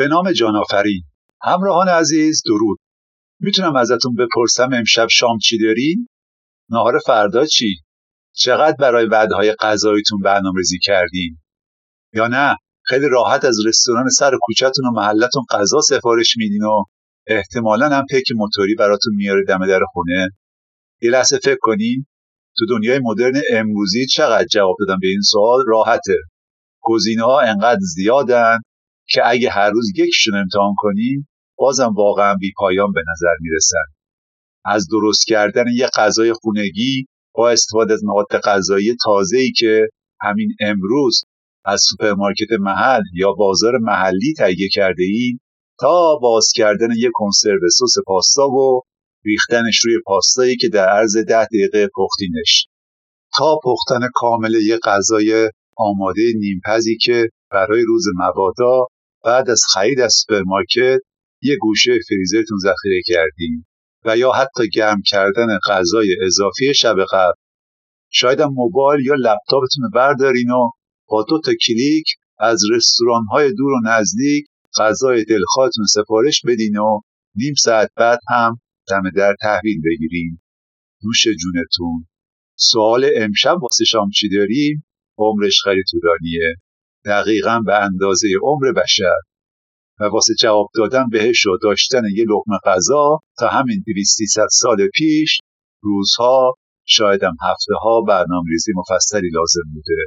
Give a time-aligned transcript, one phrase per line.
[0.00, 1.02] به نام جانآفرین
[1.42, 2.78] همراهان عزیز درود.
[3.40, 6.08] می‌تونم ازتون بپرسم امشب شام چی دارین؟
[6.70, 7.76] نهار فردا چی؟
[8.32, 11.38] چقدر برای وعدهای غذاییتون برنامه ریزی کردین؟
[12.14, 16.84] یا نه؟ خیلی راحت از رستوران سر کوچهتون و محلتون غذا سفارش میدین و
[17.26, 20.28] احتمالا هم پیک موتوری براتون میاره دم در خونه؟
[21.02, 22.06] یه لحظه فکر کنین.
[22.58, 26.16] تو دنیای مدرن امروزی چقدر جواب دادن به این سوال راحته.
[26.80, 28.58] گزینه ها انقدر زیادن.
[29.10, 31.28] که اگه هر روز یکشون امتحان کنیم
[31.58, 33.84] بازم واقعا بی پایان به نظر می‌رسن.
[34.64, 38.96] از درست کردن یه غذای خونگی با استفاده از مواد غذایی
[39.32, 39.88] ای که
[40.20, 41.24] همین امروز
[41.64, 45.40] از سوپرمارکت محل یا بازار محلی تهیه کرده ایم
[45.80, 48.80] تا باز کردن یه کنسرو سس پاستا و
[49.24, 52.66] ریختنش روی پاستایی که در عرض ده دقیقه پختینش.
[53.38, 58.86] تا پختن کامل یه غذای آماده نیمپزی که برای روز مبادا
[59.24, 61.00] بعد از خرید از سوپرمارکت
[61.42, 63.66] یه گوشه فریزرتون ذخیره کردیم
[64.04, 67.32] و یا حتی گرم کردن غذای اضافی شب قبل.
[68.12, 70.70] شاید موبایل یا لپتاپتون رو بردارین و
[71.08, 72.06] با دو تا کلیک
[72.38, 74.46] از رستوران های دور و نزدیک
[74.78, 77.00] غذای دلخواهتون سفارش بدین و
[77.34, 80.42] نیم ساعت بعد هم دم در تحویل بگیریم
[81.04, 82.06] نوش جونتون.
[82.56, 84.84] سوال امشب واسه شام چی داریم؟
[85.18, 85.82] عمرش خیلی
[87.04, 89.16] دقیقا به اندازه عمر بشر
[90.00, 95.38] و واسه جواب دادن بهش و داشتن یه لقمه غذا تا همین 200 سال پیش
[95.82, 96.54] روزها
[96.86, 100.06] شاید هم هفته ها برنامه ریزی مفصلی لازم بوده.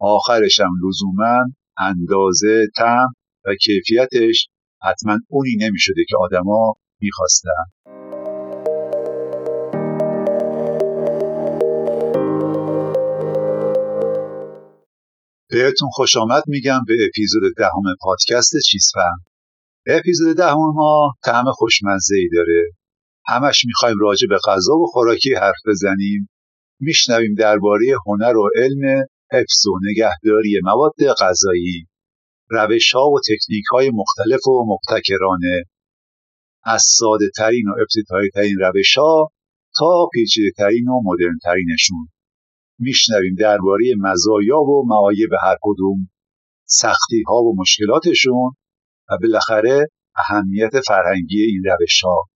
[0.00, 1.38] آخرش هم لزوما
[1.78, 3.06] اندازه تم
[3.46, 4.48] و کیفیتش
[4.82, 7.99] حتما اونی نمی‌شده که آدما می‌خواستن.
[15.50, 19.24] بهتون خوش آمد میگم به اپیزود دهم پادکست چیزفهم.
[19.86, 22.70] اپیزود دهم ما طعم خوشمزه ای داره.
[23.26, 26.28] همش می‌خوایم راجع به غذا و خوراکی حرف بزنیم.
[26.80, 31.86] میشنویم درباره هنر و علم حفظ و نگهداری مواد غذایی
[32.50, 35.64] روش ها و تکنیک های مختلف و مبتکرانه.
[36.64, 39.32] از ساده ترین و ابتدایی ترین روش ها
[39.78, 42.08] تا پیچیده ترین و مدرن ترینشون
[42.80, 46.10] میشنویم درباره مزایا و معایب هر کدوم
[46.64, 48.50] سختی ها و مشکلاتشون
[49.10, 52.28] و بالاخره اهمیت فرهنگی این روش ها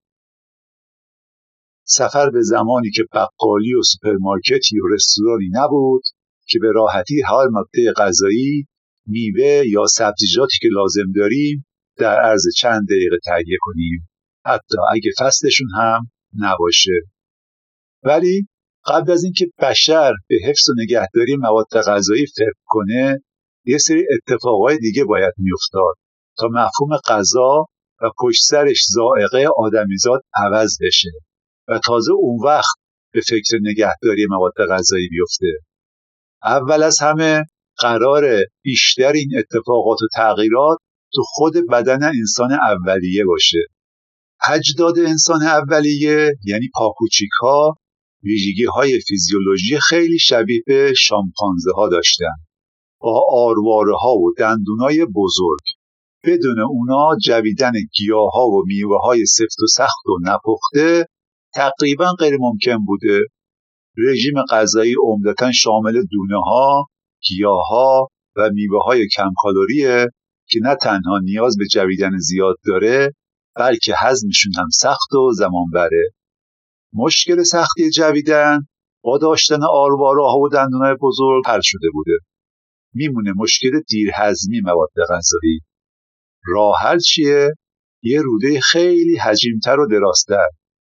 [1.87, 6.03] سفر به زمانی که بقالی و سوپرمارکتی و رستورانی نبود
[6.47, 8.67] که به راحتی هر ماده غذایی
[9.07, 11.65] میوه یا سبزیجاتی که لازم داریم
[11.97, 14.09] در عرض چند دقیقه تهیه کنیم.
[14.45, 17.01] حتی اگه فصلشون هم نباشه.
[18.03, 18.47] ولی
[18.87, 23.23] قبل از اینکه بشر به حفظ و نگهداری مواد غذایی فکر کنه
[23.65, 25.95] یه سری اتفاقای دیگه باید میافتاد
[26.37, 27.65] تا مفهوم غذا
[28.01, 31.11] و پشت سرش زائقه آدمیزاد عوض بشه
[31.67, 32.75] و تازه اون وقت
[33.13, 35.47] به فکر نگهداری مواد غذایی بیفته.
[36.43, 37.43] اول از همه
[37.77, 38.23] قرار
[38.63, 40.77] بیشتر این اتفاقات و تغییرات
[41.13, 43.57] تو خود بدن انسان اولیه باشه.
[44.49, 47.77] اجداد انسان اولیه یعنی پاکوچیک ها
[48.25, 52.35] ویژگی های فیزیولوژی خیلی شبیه به شامپانزه ها داشتن.
[52.99, 55.65] با آرواره ها و دندونای بزرگ.
[56.23, 61.05] بدون اونا جویدن گیاه ها و میوه های سفت و سخت و نپخته
[61.53, 63.21] تقریبا غیر ممکن بوده.
[63.97, 66.85] رژیم غذایی عمدتا شامل دونه ها
[67.27, 70.07] گیاه ها و میوه های کم کالریه
[70.47, 73.13] که نه تنها نیاز به جویدن زیاد داره
[73.55, 76.13] بلکه هضمشون هم سخت و زمان بره
[76.97, 78.67] مشکل سختی جویدن
[79.03, 82.17] با داشتن آرواره و دندونای بزرگ حل شده بوده.
[82.93, 85.59] میمونه مشکل دیرهضمی مواد غذایی.
[86.47, 87.49] راه چیه؟
[88.03, 90.47] یه روده خیلی حجیمتر و درازتر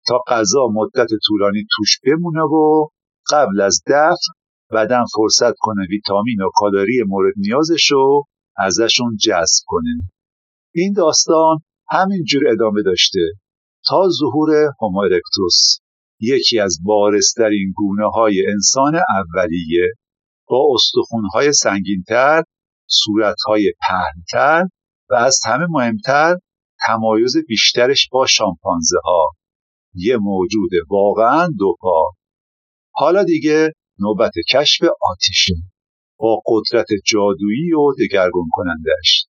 [0.09, 2.89] تا غذا مدت طولانی توش بمونه و
[3.33, 4.33] قبل از دفع
[4.73, 8.25] بدن فرصت کنه ویتامین و کالری مورد نیازش رو
[8.59, 9.99] ازشون جذب کنه.
[10.75, 11.59] این داستان
[11.91, 13.21] همینجور ادامه داشته
[13.89, 14.51] تا ظهور
[14.81, 15.09] هومو
[16.21, 19.93] یکی از بارسترین گونه های انسان اولیه
[20.49, 22.43] با استخونهای سنگینتر
[22.87, 24.65] صورتهای پهنتر
[25.11, 26.37] و از همه مهمتر
[26.87, 29.31] تمایز بیشترش با شامپانزه ها
[29.95, 32.05] یه موجود واقعا دوپا
[32.99, 35.55] حالا دیگه نوبت کشف آتیشه.
[36.19, 39.27] با قدرت جادویی و دگرگون کنندش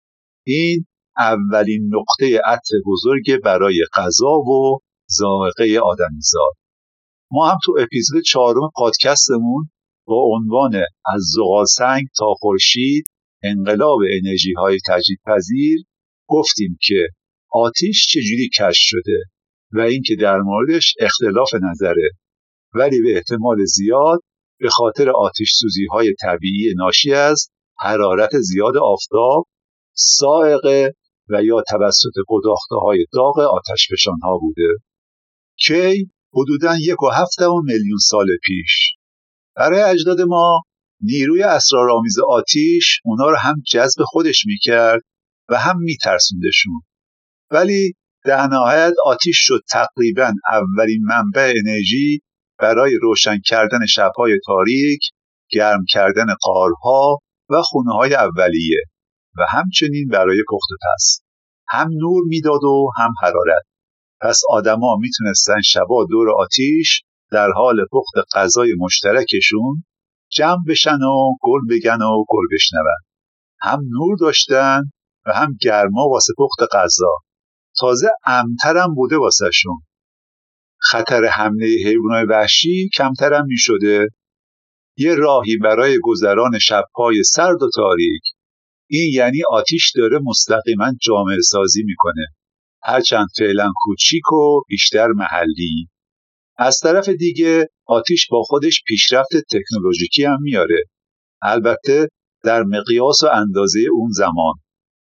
[0.45, 0.85] این
[1.17, 4.79] اولین نقطه عطر بزرگ برای غذا و
[5.19, 6.60] ذائقه آدمیزاد.
[7.31, 9.69] ما هم تو اپیزود چهارم پادکستمون
[10.05, 10.75] با عنوان
[11.15, 13.05] از زغال سنگ تا خورشید
[13.43, 15.79] انقلاب انرژی های تجدید پذیر
[16.27, 17.07] گفتیم که
[17.51, 19.19] آتیش چجوری کشف شده
[19.71, 22.09] و اینکه در موردش اختلاف نظره
[22.73, 24.19] ولی به احتمال زیاد
[24.59, 27.49] به خاطر آتیش سوزی های طبیعی ناشی از
[27.79, 29.47] حرارت زیاد آفتاب
[29.93, 30.93] سائقه
[31.29, 33.87] و یا توسط گداخته های داغ آتش
[34.23, 34.75] ها بوده.
[35.59, 38.95] کی؟ حدودا یک و هفتم میلیون سال پیش.
[39.55, 40.61] برای اجداد ما
[41.01, 45.01] نیروی اسرارآمیز آتیش اونا رو هم جذب خودش می‌کرد
[45.49, 46.81] و هم میترسوندشون.
[47.51, 47.93] ولی
[48.25, 52.21] در نهایت آتیش شد تقریبا اولین منبع انرژی
[52.59, 55.01] برای روشن کردن شبهای تاریک
[55.51, 57.17] گرم کردن قارها
[57.49, 58.81] و خونه های اولیه.
[59.37, 61.21] و همچنین برای پخت پس.
[61.67, 63.63] هم نور می‌داد و هم حرارت.
[64.21, 67.01] پس آدما می‌تونستن شبا دور آتیش
[67.31, 69.83] در حال پخت غذای مشترکشون
[70.31, 72.83] جمع بشن و گل بگن و گل بشنون.
[73.61, 74.81] هم نور داشتن
[75.25, 77.15] و هم گرما واسه پخت غذا.
[77.79, 79.81] تازه امترم بوده واسهشون.
[80.79, 84.07] خطر حمله حیوانات وحشی کمترم می شده
[84.97, 88.21] یه راهی برای گذران شبهای سرد و تاریک.
[88.89, 92.25] این یعنی آتیش داره مستقیما جامعه سازی می‌کنه.
[92.83, 95.87] هرچند فعلا کوچیک و بیشتر محلی.
[96.57, 100.83] از طرف دیگه آتیش با خودش پیشرفت تکنولوژیکی هم میاره.
[101.41, 102.07] البته
[102.43, 104.53] در مقیاس و اندازه اون زمان.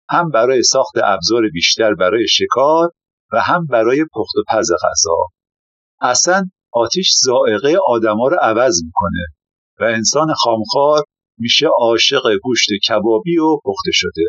[0.09, 2.89] هم برای ساخت ابزار بیشتر برای شکار
[3.33, 5.17] و هم برای پخت و پز غذا.
[6.01, 9.25] اصلا آتیش زائقه آدما رو عوض می‌کنه
[9.79, 11.03] و انسان خامخوار
[11.37, 14.23] میشه عاشق گوشت کبابی و پخته شده.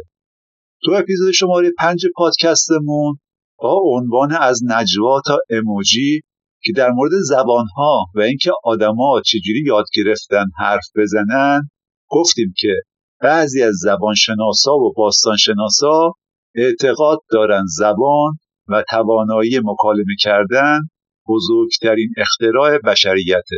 [0.85, 3.19] تو اپیزود شماره پنج پادکستمون
[3.59, 6.21] با عنوان از نجوا تا اموجی
[6.63, 11.61] که در مورد زبانها و اینکه آدما چجوری یاد گرفتن حرف بزنن
[12.09, 12.75] گفتیم که
[13.21, 16.13] بعضی از زبانشناسا و باستانشناسا
[16.55, 18.33] اعتقاد دارن زبان
[18.69, 20.81] و توانایی مکالمه کردن
[21.29, 23.57] بزرگترین اختراع بشریته.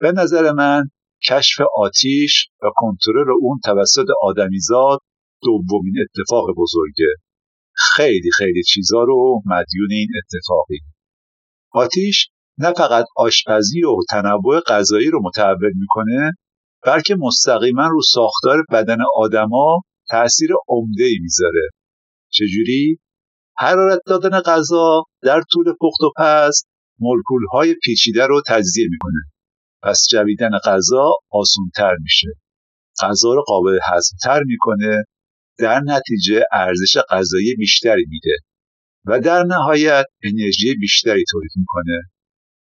[0.00, 0.84] به نظر من
[1.28, 4.98] کشف آتیش و کنترل اون توسط آدمیزاد
[5.42, 7.14] دومین اتفاق بزرگه.
[7.96, 10.78] خیلی خیلی چیزا رو مدیون این اتفاقی.
[11.72, 16.32] آتیش نه فقط آشپزی و تنوع غذایی رو متحول می‌کنه
[16.86, 21.68] بلکه مستقیما رو ساختار بدن آدما تاثیر عمده ای می‌ذاره.
[22.30, 22.98] چجوری؟
[23.56, 26.62] حرارت دادن غذا در طول پخت و پز
[26.98, 29.20] مولکول های پیچیده رو تجزیه می‌کنه.
[29.82, 32.28] پس جویدن غذا آسونتر میشه.
[33.02, 35.04] غذا رو قابل هضمتر می‌کنه.
[35.60, 38.36] در نتیجه ارزش غذایی بیشتری میده
[39.04, 42.02] و در نهایت انرژی بیشتری تولید می‌کنه.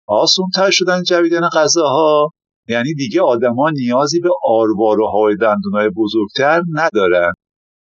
[0.07, 2.31] آسونتر شدن جویدن غذاها
[2.67, 7.33] یعنی دیگه آدما نیازی به آرواره های دندونای بزرگتر ندارن.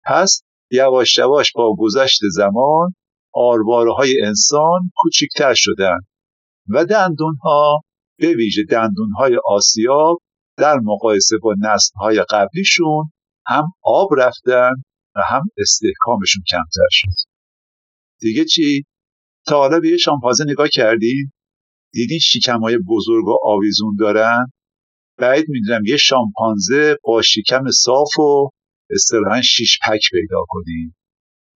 [0.06, 2.94] پس یواش یواش با گذشت زمان
[3.34, 6.00] آرواره های انسان کوچکتر شدن
[6.70, 7.82] و دندون ها
[8.20, 10.22] به ویژه دندون های آسیاب
[10.58, 13.12] در مقایسه با نسل های قبلیشون
[13.48, 14.72] هم آب رفتن
[15.16, 17.30] و هم استحکامشون کمتر شد
[18.20, 18.86] دیگه چی؟
[19.48, 21.32] تا حالا به یه شامپانزه نگاه کردین؟
[21.94, 24.46] دیدین شکم های بزرگ و آویزون دارن؟
[25.18, 28.50] بعید می‌دونم یه شامپانزه با شکم صاف و
[28.90, 30.94] اصطلاحا شیش pack پیدا کنین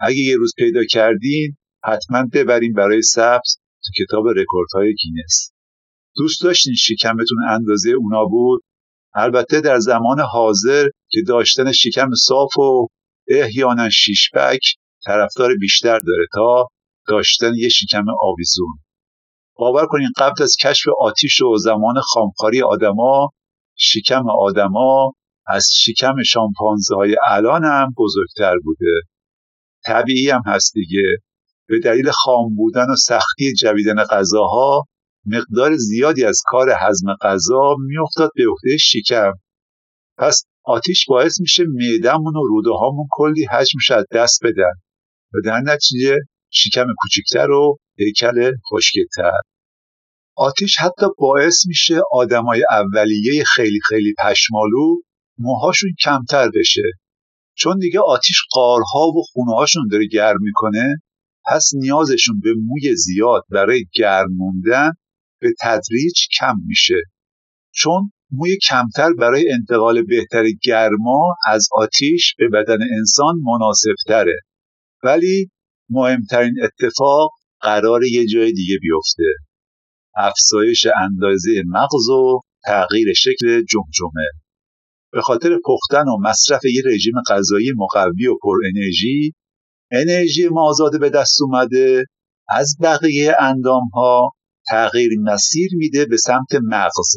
[0.00, 5.52] اگه یه روز پیدا کردین حتما ببرین برای ثبت تو کتاب رکوردهای گینس
[6.16, 8.62] دوست داشتین شکمتون اندازه اونا بود
[9.20, 12.88] البته در زمان حاضر که داشتن شکم صاف و
[13.28, 14.60] احیانا شیش pack
[15.04, 16.66] طرفدار بیشتر داره تا
[17.08, 18.78] داشتن یه شکم آویزون.
[19.56, 23.28] باور کنین قبل از کشف آتیش و زمان خامکاری آدما
[23.76, 25.12] شکم آدما
[25.46, 29.00] از شکم شامپانزه های الان هم بزرگتر بوده.
[29.84, 31.16] طبیعی هم هست دیگه.
[31.68, 34.84] به دلیل خام بودن و سختی جویدن غذاها
[35.30, 39.32] مقدار زیادی از کار هضم غذا میافتاد به عهده شکم.
[40.18, 44.72] پس آتیش باعث میشه معدهمون و روده هامون کلی حجمش از دست بدن.
[45.34, 46.16] و در نتیجه
[46.50, 49.40] شکم کوچکتر و هیکل خشکتر
[50.36, 54.96] آتیش حتی باعث میشه آدمای اولیه خیلی خیلی پشمالو
[55.38, 56.82] موهاشون کمتر بشه.
[57.56, 61.02] چون دیگه آتیش قارها و خونه هاشون داره گرم می‌کنه
[61.46, 64.92] پس نیازشون به موی زیاد برای گرم موندن
[65.40, 67.00] به تدریج کم میشه.
[67.74, 74.40] چون موی کمتر برای انتقال بهتر گرما از آتیش به بدن انسان مناسب تره
[75.04, 75.50] ولی
[75.90, 77.30] مهمترین اتفاق
[77.60, 79.24] قرار یه جای دیگه بیفته.
[80.16, 84.28] افزایش اندازه مغز و تغییر شکل جمجمه.
[85.12, 89.34] به خاطر پختن و مصرف یه رژیم غذایی مقوی و پر انرژی
[89.90, 92.04] انرژی مازاده به دست اومده
[92.48, 94.30] از بقیه اندام ها
[94.70, 97.16] تغییر مسیر میده به سمت مغز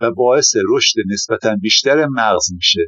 [0.00, 2.80] و باعث رشد نسبتا بیشتر مغز میشه.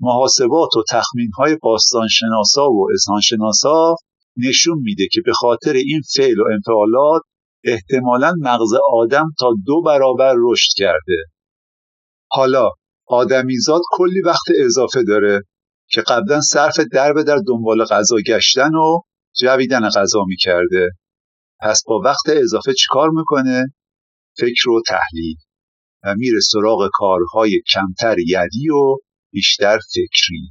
[0.00, 3.96] محاسبات و تخمین های باستانشناسا و اذهانشناسا
[4.36, 7.22] نشون میده که به خاطر این فعل و انفعالات
[7.64, 11.16] احتمالا مغز آدم تا دو برابر رشد کرده.
[12.30, 12.70] حالا
[13.06, 15.40] آدمیزاد کلی وقت اضافه داره
[15.88, 19.00] که قبلا صرف در در دنبال غذا گشتن و
[19.40, 20.88] جویدن غذا می‌کرده.
[21.62, 23.64] پس با وقت اضافه چیکار می‌کنه؟
[24.38, 25.36] فکر و تحلیل.
[26.04, 28.96] و میره سراغ کارهای کمتر یدی و
[29.32, 30.50] بیشتر فکری.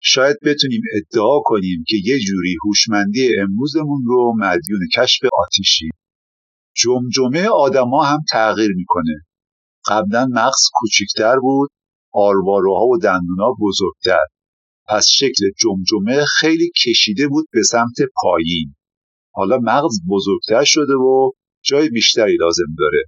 [0.00, 5.88] شاید بتونیم ادعا کنیم که یه جوری هوشمندی امروزمون رو مدیون کشف آتیشی.
[6.76, 9.24] جمجمه آدما هم تغییر می‌کنه.
[9.88, 11.70] قبلا مغز کوچیکتر بود
[12.12, 14.24] آرواروها و دندونا بزرگتر.
[14.88, 18.74] پس شکل جمجمه خیلی کشیده بود به سمت پایین.
[19.32, 21.30] حالا مغز بزرگتر شده و
[21.64, 23.04] جای بیشتری لازم داره.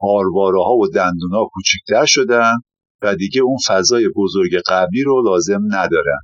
[0.00, 2.54] آرواروها و دندونا کوچیکتر شدن
[3.02, 6.20] و دیگه اون فضای بزرگ قبلی رو لازم ندارن.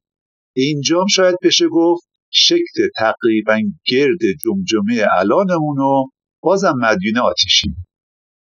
[0.56, 6.10] اینجام شاید بشه گفت شکل تقریبا گرد جمجمه الانمون رو
[6.42, 7.74] بازم مدیون آتیشی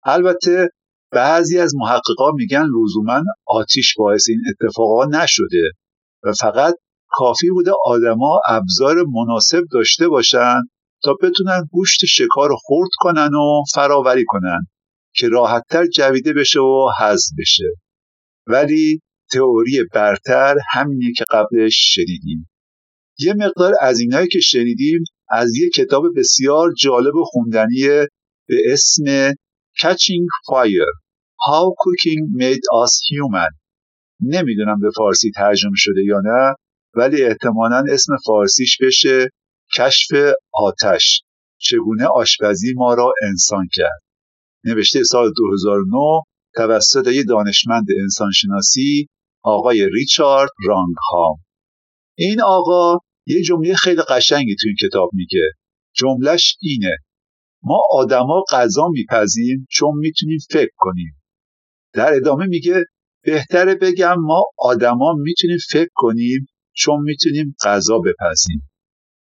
[0.04, 0.68] البته
[1.10, 5.70] بعضی از محققا میگن لزوما آتیش باعث این اتفاقا نشده
[6.22, 6.74] و فقط
[7.08, 10.60] کافی بوده آدما ابزار مناسب داشته باشن
[11.06, 14.66] تا بتونن گوشت شکار رو خورد کنن و فراوری کنن
[15.14, 17.64] که راحتتر جویده بشه و حذف بشه.
[18.46, 19.00] ولی
[19.32, 22.48] تئوری برتر همینیه که قبلش شنیدیم.
[23.18, 28.06] یه مقدار از اینایی که شنیدیم از یه کتاب بسیار جالب و خوندنی
[28.48, 29.32] به اسم
[29.80, 30.92] Catching Fire
[31.46, 33.52] How Cooking Made Us Human.
[34.20, 36.54] نمی‌دونم به فارسی ترجمه شده یا نه
[36.94, 39.28] ولی احتمالا اسم فارسیش بشه
[39.76, 40.10] کشف
[40.52, 41.22] آتش
[41.58, 44.02] چگونه آشپزی ما را انسان کرد؟
[44.64, 46.22] نوشته سال 2009
[46.54, 49.08] توسط یک دانشمند انسانشناسی
[49.42, 51.36] آقای ریچارد رانگهام.
[52.18, 55.50] این آقا یه جمله خیلی قشنگی تو این کتاب میگه.
[55.94, 56.96] جملهش اینه
[57.62, 61.22] ما آدما غذا میپزیم چون می‌تونیم فکر کنیم.
[61.92, 62.84] در ادامه میگه
[63.24, 68.65] بهتره بگم ما آدما می‌تونیم فکر کنیم چون می‌تونیم غذا بپزیم.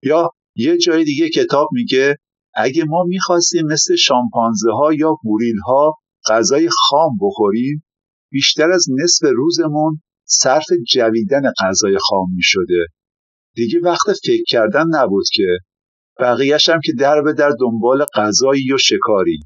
[0.02, 2.16] یا یه جای دیگه کتاب میگه
[2.54, 5.94] اگه ما می‌خواستیم مثل شامپانزه ها یا گوریل ها
[6.28, 7.84] غذای خام بخوریم
[8.32, 12.86] بیشتر از نصف روزمون صرف جویدن غذای خام می‌شده.
[13.54, 15.58] دیگه وقت فکر کردن نبود که.
[16.18, 19.38] بقیهش هم که در به در دنبال غذایی و شکاری.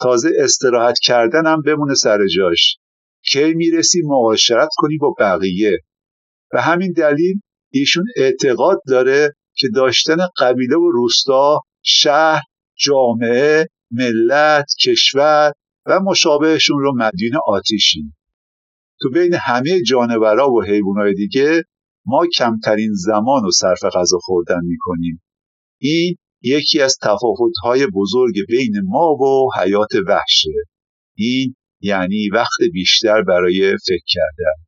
[0.00, 2.76] تازه استراحت کردن هم بمونه سر جاش.
[3.24, 5.78] کی می‌رسی معاشرت کنی با بقیه.
[6.52, 7.40] و همین دلیل
[7.72, 12.42] ایشون اعتقاد داره که داشتن قبیله و روستا شهر
[12.78, 15.52] جامعه ملت کشور
[15.86, 18.16] و مشابهشون رو مدیون آتیشیم
[19.00, 21.62] تو بین همه جانورا و حیوانات دیگه
[22.06, 25.22] ما کمترین زمان رو صرف غذا خوردن می‌کنیم.
[25.80, 30.50] این یکی از تفاوت‌های بزرگ بین ما و حیات وحشه.
[31.16, 34.64] این یعنی وقت بیشتر برای فکر کردن.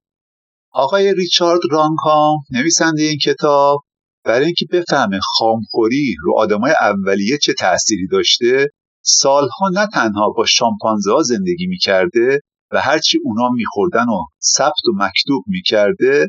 [0.73, 3.85] آقای ریچارد رانکام نویسنده این کتاب
[4.25, 8.67] برای اینکه بفهمه خامخوری رو آدمای اولیه چه تأثیری داشته
[9.05, 12.41] سالها نه تنها با شامپانزه زندگی می‌کرده
[12.73, 16.29] و هرچی اونا میخوردن و ثبت و مکتوب می‌کرده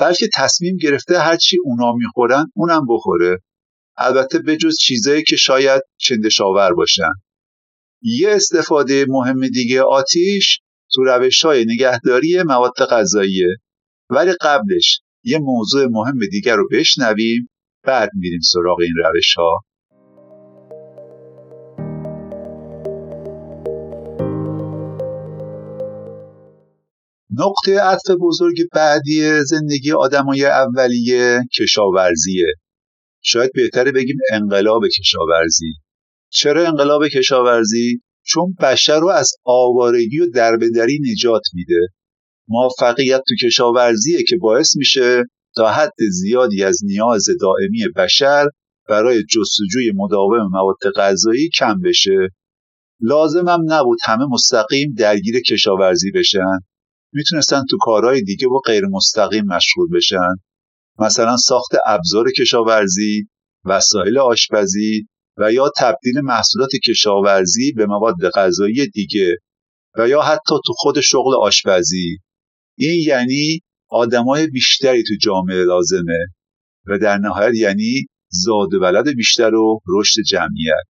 [0.00, 3.38] بلکه تصمیم گرفته هرچی اونا می‌خورن اونم بخوره.
[3.96, 7.12] البته بجز چیزایی که شاید چندشاور باشن.
[8.02, 10.60] یه استفاده مهم دیگه آتیش
[10.94, 13.48] تو روش های نگهداری مواد غذاییه.
[14.10, 17.48] ولی قبلش یه موضوع مهم دیگر رو بشنویم
[17.82, 19.64] بعد میریم سراغ این روش ها
[27.30, 32.46] نقطه عطف بزرگ بعدی زندگی آدمای اولیه کشاورزیه.
[33.22, 35.72] شاید بهتره بگیم انقلاب کشاورزی.
[36.30, 41.88] چرا انقلاب کشاورزی؟ چون بشر رو از آوارگی و دربدری نجات میده.
[42.48, 45.24] موفقیت تو کشاورزیه که باعث میشه
[45.56, 48.46] تا حد زیادی از نیاز دائمی بشر
[48.88, 52.28] برای جستجوی مداوم مواد غذایی کم بشه.
[53.00, 56.58] لازمم نبود همه مستقیم درگیر کشاورزی بشن.
[57.12, 60.34] می‌تونستن تو کارهای دیگه و غیر مستقیم مشغول بشن.
[60.98, 63.28] مثلا ساخت ابزار کشاورزی
[63.64, 69.36] وسایل آشپزی و یا تبدیل محصولات کشاورزی به مواد غذایی دیگه
[69.98, 72.18] و یا حتی تو خود شغل آشپزی.
[72.78, 76.26] این یعنی آدمای بیشتری تو جامعه لازمه
[76.86, 80.84] و در نهایت یعنی زاد و ولد بیشتر و رشد جمعیت.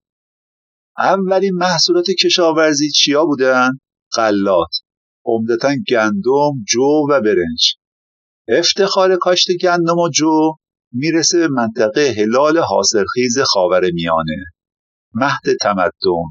[0.98, 3.70] اولین محصولات کشاورزی چیا بودن؟
[4.16, 4.70] غلات.
[5.24, 7.74] عمدتا گندم، جو و برنج.
[8.48, 10.52] افتخار کاشت گندم و جو
[10.92, 14.44] می‌رسه به منطقه هلال حاصلخیز خاور میانه.
[15.14, 16.22] مهد تمدن.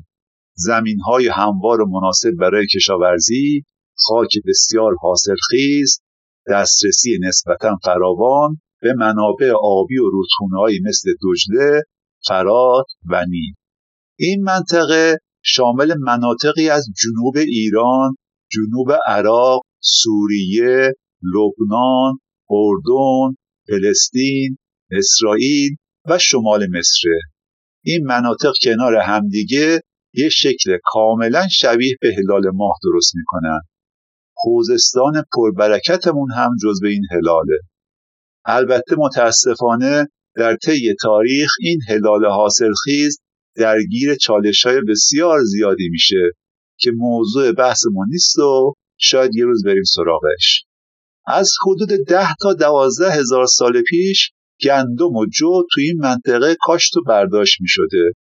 [0.56, 3.64] زمین های هموار و مناسب برای کشاورزی
[4.00, 6.02] خاک بسیار حاصلخیز
[6.50, 11.82] دسترسی نسبتا فراوان به منابع آبی و رودخونههایی مثل دجله
[12.28, 13.54] فرات و نیل.
[14.20, 18.16] این منطقه شامل مناطقی از جنوب ایران
[18.52, 23.36] جنوب عراق سوریه لبنان اردن
[23.68, 24.58] فلسطین
[24.92, 25.76] اسرائیل
[26.06, 27.10] و شمال مصر.
[27.84, 29.82] این مناطق کنار همدیگه
[30.14, 33.60] یه شکل کاملا شبیه به هلال ماه درست می‌کنن.
[34.40, 37.60] خوزستان پربرکتمون هم جز به این هلاله.
[38.46, 43.20] البته متاسفانه در طی تاریخ این هلال حاصلخیز
[43.56, 46.32] درگیر چالش های بسیار زیادی میشه
[46.80, 50.66] که موضوع بحثمون نیست و شاید یه روز بریم سراغش.
[51.28, 54.32] از حدود ده تا دوازده هزار سال پیش
[54.64, 58.12] گندم و جو توی این منطقه کاشت و برداشت می شده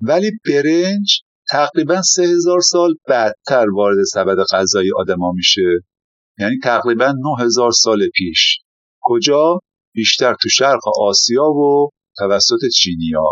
[0.00, 1.20] ولی برنج
[1.50, 5.80] تقریبا سه هزار سال بعدتر وارد سبد غذایی آدما میشه.
[6.38, 8.58] یعنی تقریبا نه هزار سال پیش.
[9.00, 9.60] کجا؟
[9.94, 13.24] بیشتر تو شرق آسیا و توسط چینیا.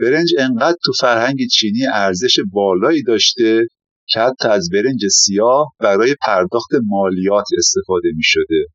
[0.00, 3.66] برنج انقدر تو فرهنگ چینی ارزش بالایی داشته
[4.08, 8.66] که حتی از برنج سیاه برای پرداخت مالیات استفاده می شده.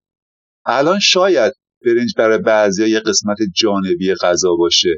[0.65, 1.53] الان شاید
[1.85, 4.89] برنج برای بعضی یه قسمت جانبی غذا باشه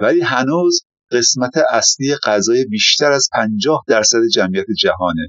[0.00, 5.28] ولی هنوز قسمت اصلی غذای بیشتر از 50 درصد جمعیت جهانه.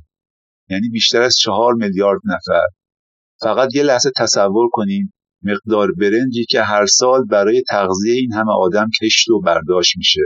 [0.70, 2.66] یعنی بیشتر از چهار میلیارد نفر.
[3.42, 5.14] فقط یه لحظه تصور کنیم
[5.44, 10.22] مقدار برنجی که هر سال برای تغذیه این همه آدم کشت و برداشت میشه.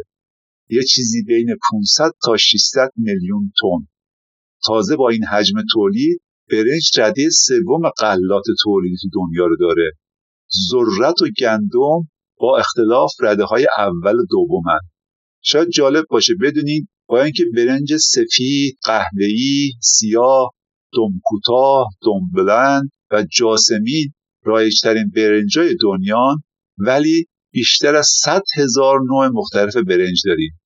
[0.70, 3.88] یه چیزی بین 500 تا 600 میلیون تن.
[4.66, 8.82] تازه با این حجم تولید برنج رده سوم غلات تو
[9.14, 9.92] دنیا رو داره.
[10.70, 14.80] ذرت و گندم با اختلاف رده های اول و دومن.
[15.41, 20.51] شاید جالب باشه بدونید با اینکه برنج سفید، قهوه‌ای، سیاه،
[20.93, 26.36] دم کوتاه، دم بلند و جاسمین رایجترین برنجای دنیا
[26.77, 30.60] ولی بیشتر از 100 هزار نوع مختلف برنج داریم.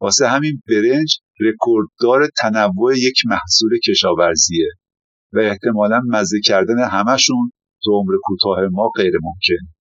[0.00, 4.68] واسه همین برنج رکورددار تنوع یک محصول کشاورزیه
[5.32, 7.52] و احتمالا مزه کردن همشون
[7.84, 9.72] تو عمر کوتاه ما غیر ممکن.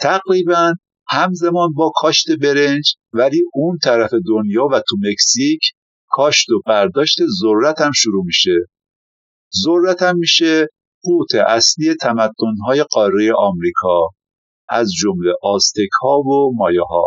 [0.00, 0.74] تقریبا
[1.08, 5.60] همزمان با کاشت برنج ولی اون طرف دنیا و تو مکزیک
[6.08, 8.56] کاشت و برداشت ذرت هم شروع میشه.
[9.64, 10.68] ذرت هم میشه
[11.02, 14.08] قوت اصلی تمدن‌های قاره آمریکا
[14.68, 17.04] از جمله آستک ها و مایه ها.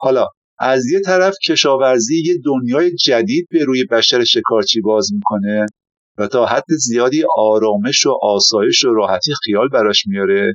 [0.00, 0.26] حالا
[0.58, 5.66] از یه طرف کشاورزی یه دنیای جدید به روی بشر شکارچی باز می‌کنه
[6.18, 10.54] و تا حد زیادی آرامش و آسایش و راحتی خیال براش میاره.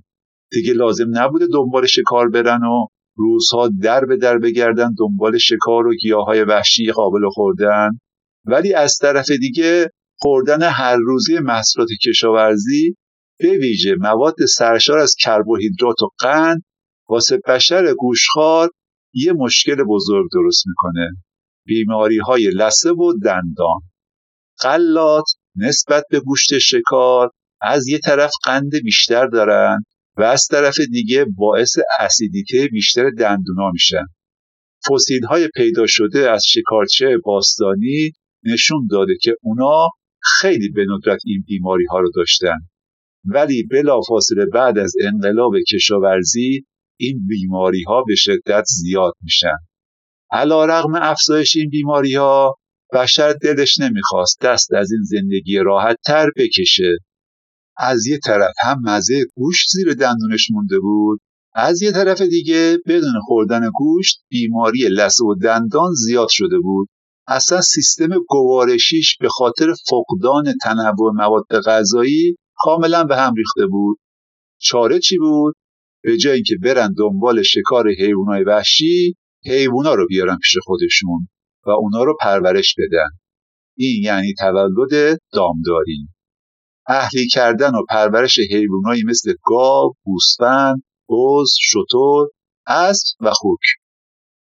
[0.52, 5.96] دیگه لازم نبوده دنبال شکار برن و روزها در به در بگردن دنبال شکار و
[5.96, 7.90] گیاهای وحشی قابل خوردن.
[8.46, 12.96] ولی از طرف دیگه خوردن هر روزی محصولات کشاورزی
[13.40, 16.64] به ویژه مواد سرشار از کربوهیدرات و قند
[17.10, 18.70] واسه بشر گوشخوار
[19.14, 21.10] یه مشکل بزرگ درست می‌کنه.
[21.66, 23.82] بیماری های لسه و دندان.
[24.60, 25.26] قلات
[25.56, 29.84] نسبت به گوشت شکار از یه طرف قند بیشتر دارن
[30.18, 34.06] و از طرف دیگه باعث اسیدیته بیشتر دندونا میشن.
[34.90, 38.12] فسیل های پیدا شده از شکارچه باستانی
[38.44, 39.90] نشون داده که اونا
[40.40, 42.58] خیلی به ندرت این بیماری ها رو داشتن.
[43.26, 46.66] ولی بلافاصله بعد از انقلاب کشاورزی
[47.00, 49.58] این بیماری ها به شدت زیاد میشن.
[50.32, 52.56] علا رغم افزایش این بیماری ها
[52.94, 56.98] بشر دلش نمی‌خواست دست از این زندگی راحت تر بکشه.
[57.80, 61.20] از یه طرف هم مزه گوشت زیر دندونش مونده بود
[61.60, 66.88] از یه طرف دیگه بدون خوردن گوشت بیماری لثه و دندان زیاد شده بود.
[67.28, 73.98] اصلا سیستم گوارشیش به خاطر فقدان تنوع مواد غذایی کاملا به هم ریخته بود.
[74.60, 75.56] چاره چی بود؟
[76.04, 81.28] به جایی که برن دنبال شکار حیوانات وحشی حیوونا رو بیارن پیش خودشون
[81.66, 83.10] و اونا رو پرورش بدن.
[83.78, 86.08] این یعنی تولد دامداری.
[86.88, 92.26] اهلی کردن و پرورش حیوانایی مثل گاو، گوسفند، بز، شتر،
[92.68, 93.60] اسب و خوک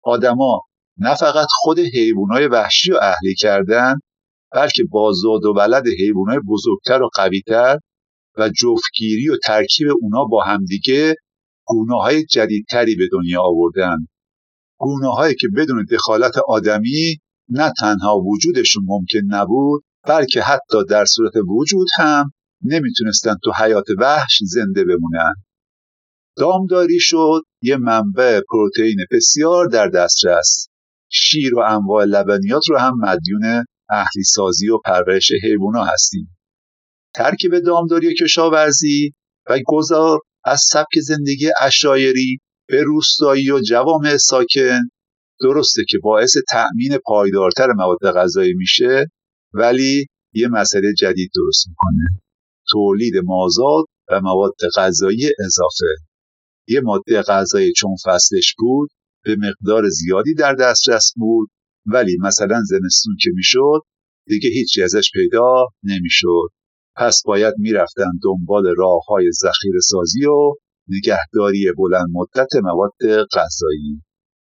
[0.02, 0.60] آدما
[0.98, 3.94] نه فقط خود حیوانات وحشی رو اهلی کردن
[4.52, 7.78] بلکه با زاد و ولد حیوانات بزرگتر و قویتر
[8.38, 11.14] و جفتگیری و ترکیب اونا با همدیگه
[11.66, 13.96] گونه های جدیدتری به دنیا آوردن.
[14.78, 17.16] گونه هایی که بدون دخالت آدمی
[17.48, 22.30] نه تنها وجودشون ممکن نبود بلکه حتی در صورت وجود هم
[22.62, 25.34] نمی‌تونستن تو حیات وحش زنده بمونن.
[26.36, 30.68] دامداری شد یه منبع پروتئین بسیار در دسترس.
[31.10, 36.36] شیر و انواع لبنیات رو هم مدیون اهلی سازی و پرورش حیوونا هستیم.
[37.14, 39.12] ترکیب دامداری و کشاورزی
[39.50, 42.38] و گذار از سبک زندگی اشایری
[42.68, 44.80] به روستایی و جوامع ساکن.
[45.40, 49.06] درسته که باعث تأمین پایدارتر مواد غذایی میشه
[49.54, 52.22] ولی یه مسئله جدید درست می‌کنه.
[52.70, 55.94] تولید مازاد و مواد غذایی اضافه.
[56.68, 58.90] یه ماده غذایی چون فصلش بود
[59.24, 61.48] به مقدار زیادی در دسترس بود
[61.86, 63.80] ولی مثلا زمستون که می‌شد
[64.26, 66.48] دیگه هیچی ازش پیدا نمی‌شد.
[66.96, 70.52] پس باید می‌رفتن دنبال راه های ذخیره سازی و
[70.88, 74.02] نگهداری بلند مدت مواد غذایی.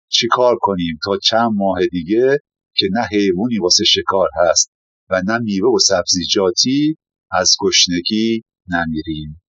[0.08, 2.38] چیکار کنیم تا چند ماه دیگه
[2.76, 4.73] که نه حیوانی واسه شکار هست
[5.14, 6.96] و نه میوه و سبزیجاتی
[7.32, 9.42] از گشنگی نمیریم.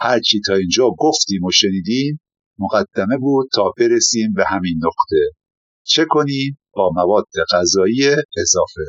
[0.00, 2.20] هرچی تا اینجا گفتیم و شنیدیم
[2.58, 5.36] مقدمه بود تا برسیم به همین نقطه.
[5.86, 8.08] چه کنیم؟ با مواد غذایی
[8.40, 8.82] اضافه.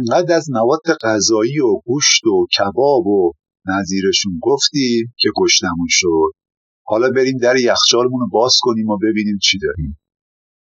[0.00, 3.32] انقدر از مواد غذایی و گوشت و کباب و
[3.66, 6.45] نظیرشون گفتیم که گشتمون شد.
[6.88, 9.98] حالا بریم در یخچالمون رو باز کنیم و ببینیم چی داریم.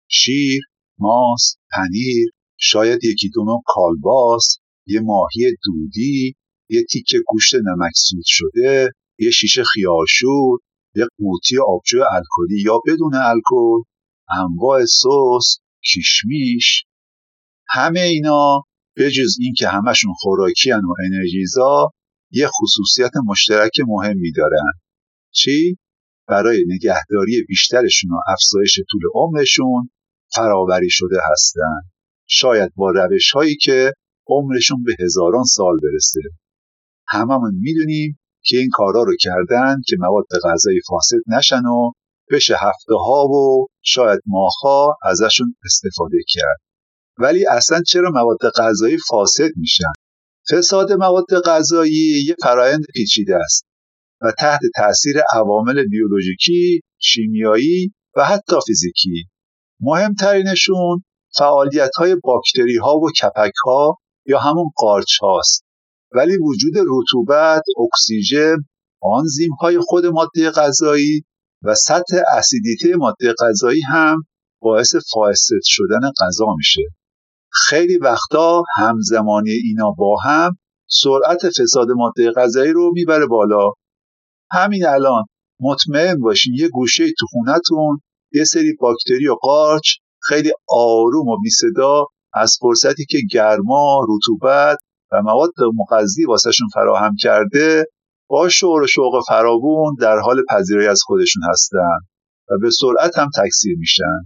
[0.09, 0.62] شیر،
[0.99, 4.57] ماست، پنیر، شاید یکی دو کالباس،
[4.88, 6.36] یه ماهی دودی،
[6.69, 10.59] یه تیکه گوشت نمکسود شده، یه شیشه خیارشور،
[10.95, 13.81] یه قوطی آبجو الکلی یا بدون الکل،
[14.29, 15.57] انواع سس،
[15.95, 16.83] کشمیش
[17.69, 18.62] همه اینا
[18.95, 21.89] به جز این که همشون خوراکی و انرژیزا
[22.31, 24.71] یه خصوصیت مشترک مهمی دارن.
[25.31, 25.77] چی؟
[26.34, 29.89] برای نگهداری بیشترشون و افزایش طول عمرشون
[30.36, 31.82] فراوری شده هستن.
[32.28, 33.93] شاید با روش هایی که
[34.28, 36.19] عمرشون به هزاران سال برسه.
[37.08, 41.91] هممون می‌دونیم که این کارا رو کردن که مواد غذایی فاسد نشن و
[42.32, 46.58] بشه هفته ها و شاید ماها ازشون استفاده کرد.
[47.17, 49.93] ولی اصلا چرا مواد غذایی فاسد میشن؟
[50.52, 53.72] فساد مواد غذایی یه فرایند پیچیده است.
[54.23, 59.25] و تحت تاثیر عوامل بیولوژیکی، شیمیایی و حتی فیزیکی.
[59.79, 61.03] مهمترینشون
[61.38, 65.65] فعالیت های باکتری ها و کپک ها یا همون قارچ هاست
[66.15, 68.55] ولی وجود رطوبت، اکسیژن،
[69.01, 71.25] آنزیم های خود ماده غذایی
[71.63, 74.23] و سطح اسیدیته ماده غذایی هم
[74.62, 76.81] باعث فاسد شدن غذا میشه.
[77.67, 80.57] خیلی وقتا همزمانی اینا با هم
[80.88, 83.71] سرعت فساد ماده غذایی رو می‌بره بالا.
[84.54, 85.24] همین الان
[85.60, 88.02] مطمئن باشین یه گوشه تو خونتون
[88.34, 89.88] یه سری باکتری و قارچ
[90.28, 94.78] خیلی آروم و بیصدا از فرصتی که گرما، رطوبت
[95.12, 97.86] و مواد مغذی واسهشون فراهم کرده
[98.30, 101.98] با شعر و شوق فراوون در حال پذیرایی از خودشون هستن
[102.50, 104.20] و به سرعت هم تکثیر میشن.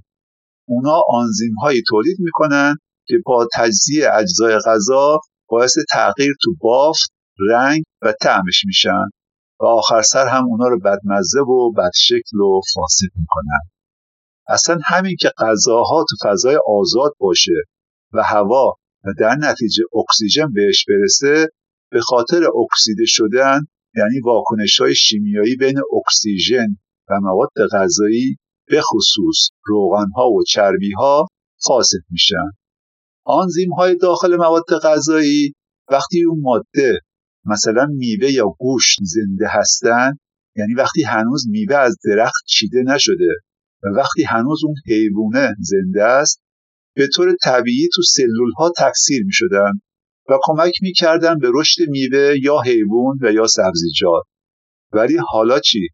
[0.67, 2.75] اونا آنزیم هایی تولید می‌کنن
[3.07, 7.11] که با تجزیه اجزای غذا باعث تغییر تو بافت،
[7.49, 9.05] رنگ و طعمش میشن.
[9.59, 13.69] و آخر سر هم اونا رو بدمزه و بدشکل و فاسد می‌کنن.
[14.49, 17.63] اصلا همین که غذاها تو فضای آزاد باشه
[18.13, 18.73] و هوا
[19.05, 21.47] و در نتیجه اکسیژن بهش برسه
[21.91, 23.59] به خاطر اکسیده شدن
[23.95, 26.67] یعنی واکنش های شیمیایی بین اکسیژن
[27.09, 31.27] و مواد غذایی به خصوص روغن ها و چربی ها
[31.67, 32.51] فاسد میشن.
[33.25, 35.53] آنزیم های داخل مواد غذایی
[35.91, 36.99] وقتی اون ماده
[37.47, 40.11] مثلا میوه یا گوشت زنده هستن
[40.55, 43.35] یعنی وقتی هنوز میوه از درخت چیده نشده
[43.83, 46.41] و وقتی هنوز اون حیوانه زنده است
[46.95, 49.71] به طور طبیعی تو سلول ها تکثیر می شدن
[50.29, 54.23] و کمک می کردن به رشد میوه یا حیوان و یا سبزیجات
[54.91, 55.87] ولی حالا چی؟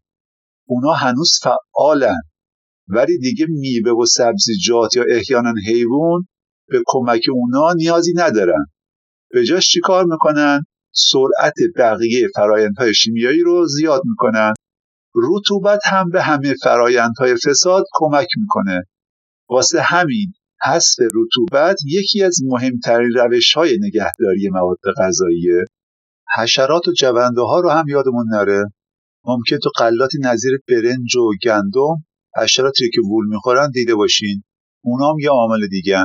[0.66, 2.20] اونا هنوز فعالن
[2.88, 6.26] ولی دیگه میوه و سبزیجات یا احیانا حیوان
[6.68, 8.64] به کمک اونا نیازی ندارن
[9.30, 10.64] به جاش چی کار می‌کنن؟
[10.94, 14.54] سرعت بقیه فرایندهای شیمیایی رو زیاد می‌کنن.
[15.14, 18.82] رطوبت هم به همه فرایندهای فساد کمک می‌کنه.
[19.50, 25.64] واسه همین حذف رطوبت یکی از مهمترین روش های نگهداری مواد غذاییه.
[26.36, 28.64] حشرات و جونده ها رو هم یادمون نره.
[29.24, 32.04] ممکن تو قلاتی نظیر برنج و گندم
[32.36, 34.44] حشراتی که وول می‌خورن دیده باشین.
[34.84, 36.04] اونام یه عامل دیگه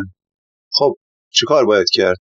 [0.72, 0.96] خب
[1.34, 2.18] چیکار باید کرد؟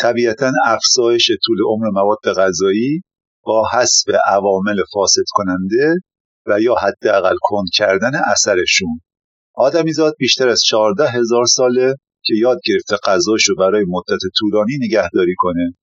[0.00, 3.02] طبیعتا افزایش طول عمر مواد غذایی
[3.44, 5.94] با حسب عوامل فاسد کننده
[6.46, 9.00] و یا حداقل کند کردن اثرشون.
[9.54, 15.34] آدمیزاد بیشتر از 14 هزار ساله که یاد گرفته غذاش رو برای مدت طولانی نگهداری
[15.38, 15.74] کنه.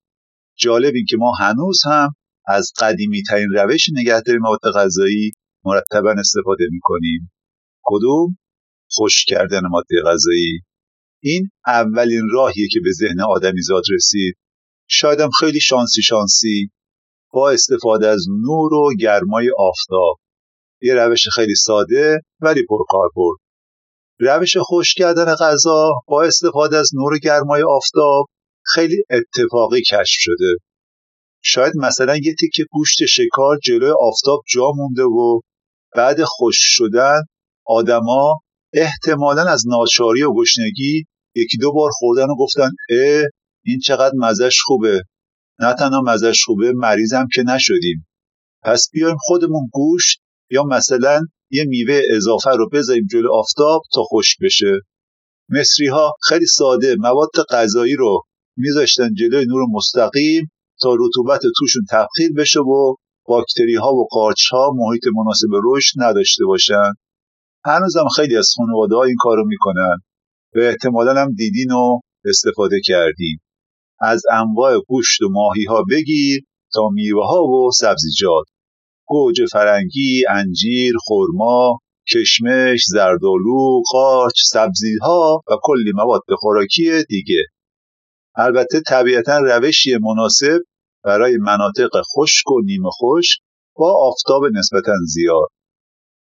[0.58, 2.10] جالب این که ما هنوز هم
[2.48, 5.32] از قدیمی ترین روش نگهداری مواد غذایی
[5.66, 7.32] مرتبا استفاده می‌کنیم.
[7.84, 8.38] کدوم؟
[8.90, 10.62] خوش کردن ماده غذایی.
[11.30, 14.36] این اولین راهیه که به ذهن آدمیزاد رسید.
[14.90, 16.70] شایدم خیلی شانسی شانسی
[17.34, 20.16] با استفاده از نور و گرمای آفتاب.
[20.82, 23.38] یه روش خیلی ساده ولی پرکاربرد
[24.20, 28.26] روش خوش کردن غذا با استفاده از نور و گرمای آفتاب
[28.74, 30.56] خیلی اتفاقی کشف شده.
[31.44, 35.40] شاید مثلا یه تیکه گوشت شکار جلوی آفتاب جا مونده و
[35.96, 37.22] بعد خوش شدن
[37.66, 38.34] آدما
[38.74, 41.06] احتمالا از ناچاری و گشنگی
[41.38, 43.24] یکی دو بار خوردن و گفتن اه
[43.66, 45.02] این چقدر مزش خوبه.
[45.60, 48.08] نه تنها مزش خوبه مریضم که نشدیم.
[48.64, 50.22] پس بیایم خودمون گوشت
[50.52, 51.22] یا مثلا
[51.52, 54.80] یه میوه اضافه رو بذاریم جلو آفتاب تا خشک بشه.
[55.50, 58.22] مصری ها خیلی ساده مواد غذایی رو
[58.58, 62.96] میذاشتن جلوی نور مستقیم تا رطوبت توشون تبخیر بشه و
[63.26, 66.92] باکتری ها و قارچ ها محیط مناسب رشد نداشته باشن.
[67.66, 69.98] هنوزم خیلی از خانواده ها این کارو می‌کنن.
[70.58, 73.38] و احتمالا هم دیدین و استفاده کردین
[74.02, 76.42] از انواع گوشت و ماهی ها بگیر
[76.74, 78.46] تا میوه ها و سبزیجات
[79.08, 81.80] گوجه فرنگی، انجیر، خرما،
[82.14, 87.44] کشمش، زردالو، قارچ، سبزیها و کلی مواد خوراکی دیگه.
[88.36, 90.60] البته طبیعتا روشی مناسب
[91.04, 93.40] برای مناطق خشک و نیمه خشک
[93.76, 95.57] با آفتاب نسبتا زیاد.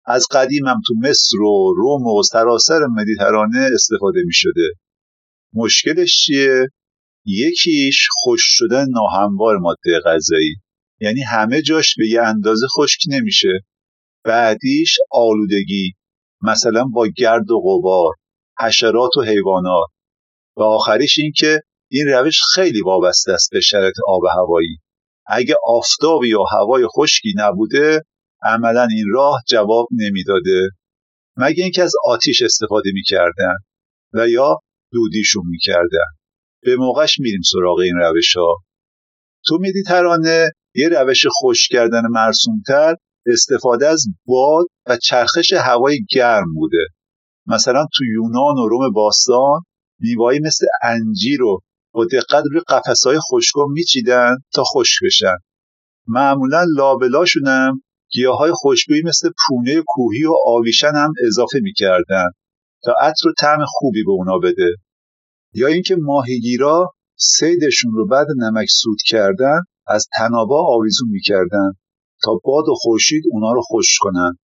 [0.08, 4.72] از قدیم هم تو مصر و روم و سراسر مدیترانه استفاده می شده.
[5.54, 6.68] مشکلش چیه؟
[7.26, 10.56] یکیش خوش شدن ناهموار ماده غذایی.
[11.02, 13.50] یعنی همه جاش به یه اندازه خشک نمیشه.
[14.24, 15.94] بعدیش آلودگی.
[16.42, 18.14] مثلا با گرد و غبار
[18.60, 19.88] حشرات و حیوانات.
[20.58, 24.78] و آخریش این که این روش خیلی وابسته است به شرط آب هوایی.
[25.28, 28.02] اگه آفتاب یا هوای خشکی نبوده
[28.46, 30.70] عملا این راه جواب نمی‌داده.
[31.38, 33.56] مگه اینکه از آتیش استفاده می‌کردن
[34.14, 34.60] و یا
[34.92, 36.10] دودیشون می‌کردن.
[36.62, 38.56] به موقعش میریم سراغ این روش ها
[39.46, 46.86] تو مدیترانه یه روش خوش کردن مرسومتر استفاده از باد و چرخش هوای گرم بوده.
[47.48, 49.62] مثلا تو یونان و روم باستان
[50.00, 51.60] میوایی مثل انجیر رو
[51.94, 55.36] با دقت روی قفسهای خشکا میچیدن تا خشک بشن.
[56.08, 57.82] معمولا لابلاشون هم
[58.16, 62.26] گیاهای خوشبویی مثل پونه کوهی و آویشن هم اضافه می‌کردن
[62.84, 64.76] تا عطر و طعم خوبی به اونا بده.
[65.54, 71.72] یا اینکه ماهیگیرا سیدشون رو بعد نمک سود کردن از تنابا آویزون می‌کردن
[72.24, 74.38] تا باد و خورشید اونا رو خوش کنن.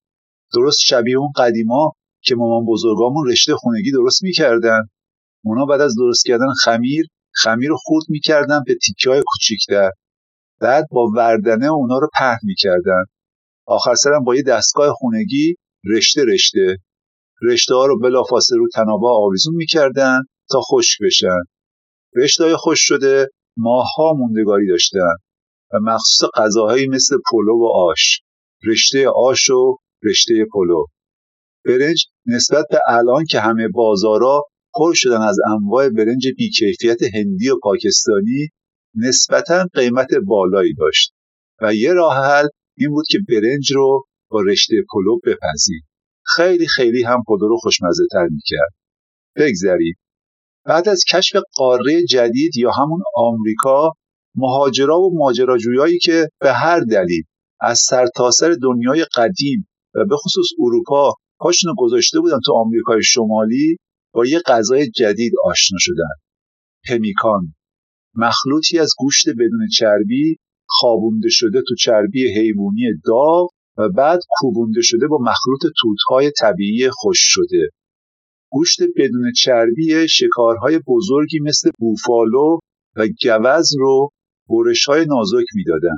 [0.53, 1.91] درست شبیه اون قدیما
[2.23, 4.81] که مامان بزرگامون رشته خونگی درست می‌کردن.
[5.43, 9.89] اونا بعد از درست کردن خمیر خمیر رو خورد می‌کردن به تیکه های کوچیکتر.
[10.59, 13.03] بعد با وردنه اونا رو پهن می‌کردن.
[13.65, 16.77] آخر سرم با یه دستگاه خونگی رشته رشته.
[17.43, 20.21] رشته ها رو بلافاصله رو تنابا آویزون می‌کردن
[20.51, 21.39] تا خشک بشن.
[22.15, 25.15] رشته های خوش شده ماهها موندگاری داشتن
[25.73, 28.21] و مخصوص غذاهایی مثل پلو و آش.
[28.67, 30.85] رشته آش و رشته پلو.
[31.65, 34.43] برنج نسبت به الان که همه بازارا
[34.73, 38.49] پر شدن از انواع برنج بیکیفیت هندی و پاکستانی
[38.95, 41.13] نسبتا قیمت بالایی داشت
[41.61, 42.47] و یه راه حل
[42.81, 45.83] این بود که برنج رو با رشته پلو بپزید.
[46.35, 48.73] خیلی خیلی هم پلو رو خوشمزه تر می‌کرد.
[49.35, 49.97] بگذرید
[50.65, 53.91] بعد از کشف قاره جدید یا همون آمریکا
[54.35, 57.23] مهاجرا و ماجراجویایی که به هر دلیل
[57.61, 63.77] از سرتاسر سر دنیای قدیم و به خصوص اروپا پاشونو گذاشته بودن تو آمریکای شمالی
[64.13, 66.13] با یه غذای جدید آشنا شدن.
[66.89, 67.53] پمیکان.
[68.15, 70.37] مخلوطی از گوشت بدون چربی
[70.79, 77.17] خوابونده شده تو چربی حیوانی داغ و بعد کوبونده شده با مخلوط توتهای طبیعی خوش
[77.21, 77.69] شده.
[78.51, 82.59] گوشت بدون چربی شکارهای بزرگی مثل بوفالو
[82.95, 84.09] و گوز رو
[84.49, 85.97] برش های نازک می‌دادن.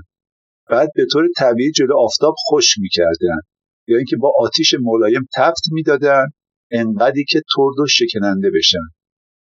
[0.69, 3.39] بعد به طور طبیعی جلو آفتاب خوش می‌کردن.
[3.87, 6.25] یا اینکه با آتیش ملایم تفت می‌دادن
[6.71, 8.87] انقدری که ترد و شکننده بشن.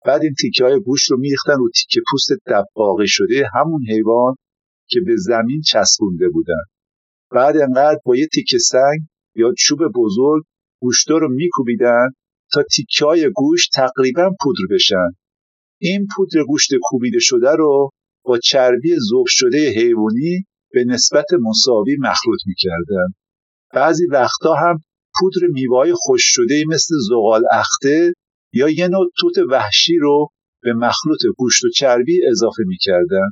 [0.05, 4.35] بعد این تیکه های گوشت رو میریختن رو تیکه پوست دباغی شده همون حیوان
[4.89, 6.63] که به زمین چسبونده بودن.
[7.31, 8.99] بعد انقدر با یه تیکه سنگ
[9.35, 10.43] یا چوب بزرگ
[10.81, 12.09] گوشتا رو میکوبیدن
[12.53, 15.09] تا تیکه های گوشت تقریبا پودر بشن.
[15.81, 17.89] این پودر گوشت کوبیده شده رو
[18.25, 23.07] با چربی ذوب شده حیوانی به نسبت مساوی مخلوط می‌کردن.
[23.73, 24.77] بعضی وقتا هم
[25.19, 28.13] پودر میوای خوش شده مثل زغال اخته
[28.53, 30.29] یا یه نوع توت وحشی رو
[30.61, 33.29] به مخلوط گوشت و چربی اضافه می‌کردن.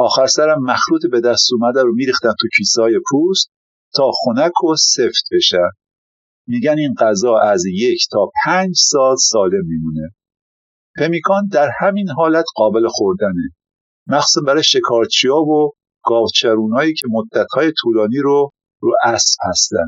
[0.00, 3.50] آخر سرم مخلوط به دست اومده رو میریختن تو کیسه پوست
[3.94, 5.70] تا خنک و سفت بشن
[6.46, 10.14] میگن این غذا از یک تا پنج سال سالم میمونه.
[10.98, 13.50] پمیکان در همین حالت قابل خوردنه.
[14.06, 15.72] مخصوصا برای شکارچیا و
[16.04, 19.86] گاوچرونهایی که مدتهای طولانی رو رو اسب هستن.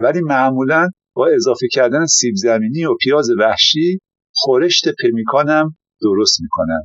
[0.00, 3.98] ولی معمولا با اضافه کردن سیب زمینی و پیاز وحشی
[4.34, 6.84] خورشت پمیکان هم درست می‌کنن.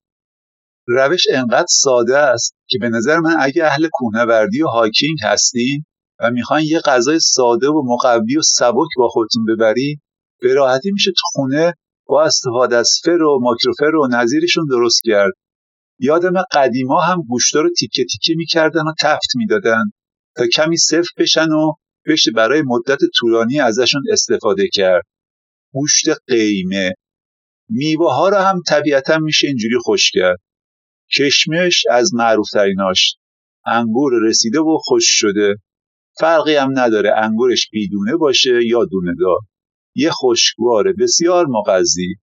[0.87, 5.85] روش انقدر ساده است که به نظر من اگه اهل کوهنوردی و هایکینگ هستین
[6.19, 9.99] و می‌خواین یه غذای ساده و مقوی و سبک با خودتون ببرین
[10.41, 11.73] به راحتی میشه تو خونه
[12.07, 15.31] با استفاده از فر و ماکروفر و نظیرشون درست کرد.
[15.99, 19.83] یادم قدیما هم گوشتا رو تیکه تیکه می‌کردن و تفت می‌دادن
[20.35, 21.73] تا کمی سفت بشن و
[22.07, 25.03] بشه برای مدت طولانی ازشون استفاده کرد.
[25.73, 26.91] گوشت قیمه.
[27.69, 30.39] میوه ها رو هم طبیعتا میشه اینجوری خوش کرد.
[31.19, 33.15] کشمش از معروف تریناش
[33.65, 35.55] انگور رسیده و خوش شده.
[36.19, 39.39] فرقی هم نداره انگورش بیدونه باشه یا دونه دار
[39.95, 42.15] یه خوشگوار بسیار مغذی.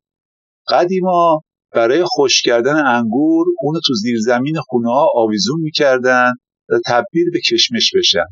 [0.68, 1.40] قدیما
[1.72, 6.32] برای خوش کردن انگور اونو تو زیر زمین خونه ها آویزون می‌کردن
[6.68, 8.26] و تبدیل به کشمش بشن.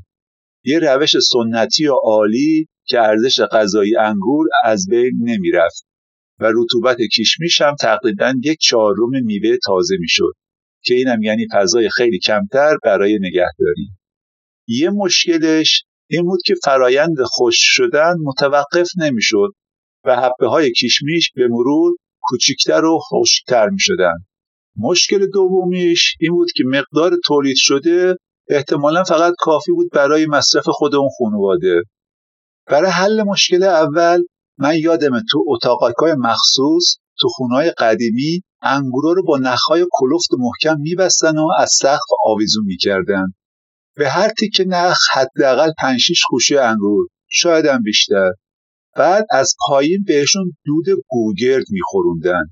[0.65, 5.87] یه روش سنتی و عالی که ارزش غذایی انگور از بین نمی‌رفت
[6.41, 10.33] و رطوبت کشمیش هم تقریبا یک چهارم میوه تازه می‌شد.
[10.89, 13.91] که اینم یعنی فضای خیلی کمتر برای نگهداری
[14.69, 19.49] یه مشکلش این بود که فرایند خوش شدن متوقف نمی‌شد
[20.05, 24.15] و حبه های کشمیش به مرور کوچکتر و خشکتر می شدن.
[24.77, 28.17] مشکل دومیش این بود که مقدار تولید شده
[28.49, 31.83] احتمالا فقط کافی بود برای مصرف خود اون خانواده.
[32.67, 34.23] برای حل مشکل اول
[34.59, 41.39] من یادم تو اتاقای مخصوص تو خونهای قدیمی انگورا رو با نخهای کلفت محکم میبستن
[41.39, 43.27] و از سقف آویزون می‌کردن.
[43.97, 48.31] به هر تیکه نخ حداقل 5 6 خوشه انگور شاید هم بیشتر.
[48.97, 52.45] بعد از پایین بهشون دود گوگرد میخوروندن.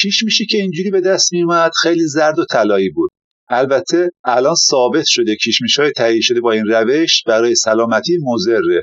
[0.00, 3.10] کیشمیشی که اینجوری به دست میومد خیلی زرد و طلایی بود.
[3.48, 8.82] البته الان ثابت شده کیشمیش های تهیه شده با این روش برای سلامتی مزره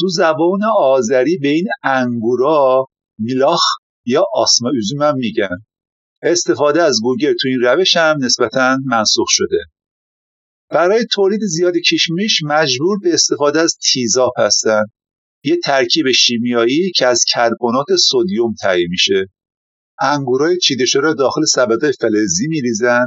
[0.00, 2.86] تو زبان آذری به این انگورا
[3.18, 3.60] میلاخ
[4.06, 5.58] یا آسما üzüm هم میگن.
[6.22, 9.58] استفاده از گوگر تو این روش هم نسبتا منسوخ شده.
[10.70, 14.86] برای تولید زیاد کشمیش مجبور به استفاده از تیزاب هستند
[15.44, 19.26] یه ترکیب شیمیایی که از کربنات سدیم تهیه میشه.
[20.00, 23.06] انگورای چیده شده داخل سبدای فلزی میریزن.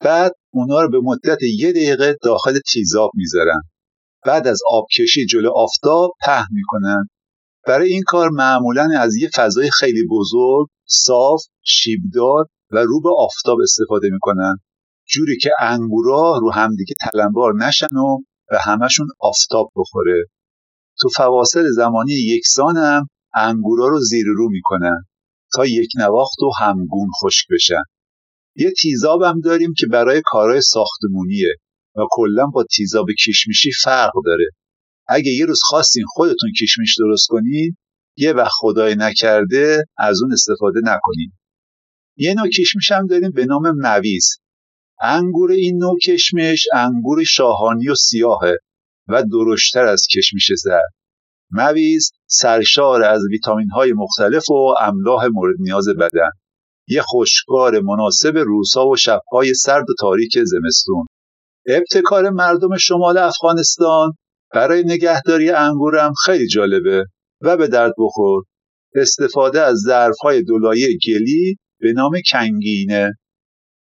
[0.00, 3.60] بعد اونا رو به مدت یه دقیقه داخل تیزاب می‌ذارن.
[4.26, 7.08] بعد از آبکشی جلو آفتاب پهن می‌کنن.
[7.66, 13.58] برای این کار معمولا از یه فضای خیلی بزرگ صاف شیبدار و رو به آفتاب
[13.62, 14.56] استفاده می‌کنن.
[15.08, 20.24] جوری که انگورا رو همدیگه تلمبار نشن و به همشون آفتاب بخوره.
[21.00, 25.04] تو فواصل زمانی یکسان هم انگورا رو زیر رو می‌کنن
[25.54, 27.82] تا یک نواخت و همگون خشک بشن.
[28.56, 31.54] یه تیزاب هم داریم که برای کارهای ساختمونیه
[31.96, 34.44] و کلا با تیزاب کشمیشی فرق داره.
[35.08, 37.76] اگه یه روز خواستین خودتون کشمیش درست کنین
[38.16, 41.32] یه وقت خدای نکرده از اون استفاده نکنین.
[42.16, 44.38] یه نوع کشمیش هم داریم به نام مویز.
[45.02, 48.56] انگور این نوع کشمش انگور شاهانی و سیاهه
[49.08, 50.92] و درشتر از کشمیش زرد.
[51.50, 56.30] مویز سرشار از ویتامین های مختلف و املاح مورد نیاز بدن.
[56.88, 61.06] یه خوشگار مناسب روزها و شبهای سرد و تاریک زمستون.
[61.66, 64.12] ابتکار مردم شمال افغانستان
[64.54, 67.04] برای نگهداری انگورم خیلی جالبه
[67.40, 68.44] و به درد بخور.
[68.94, 73.10] استفاده از ظرفهای دولایه گلی به نام کنگینه.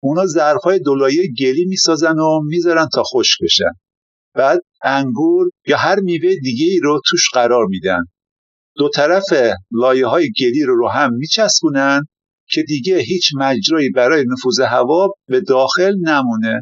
[0.03, 3.71] اونا ظرفهای دولایه گلی می‌سازن و می‌ذارن تا خشک بشن.
[4.35, 8.03] بعد انگور یا هر میوه دیگه ای رو توش قرار میدن.
[8.75, 9.23] دو طرف
[9.71, 12.01] لایه های گلی رو رو هم میچسبونن
[12.49, 16.61] که دیگه هیچ مجرایی برای نفوذ هوا به داخل نمونه.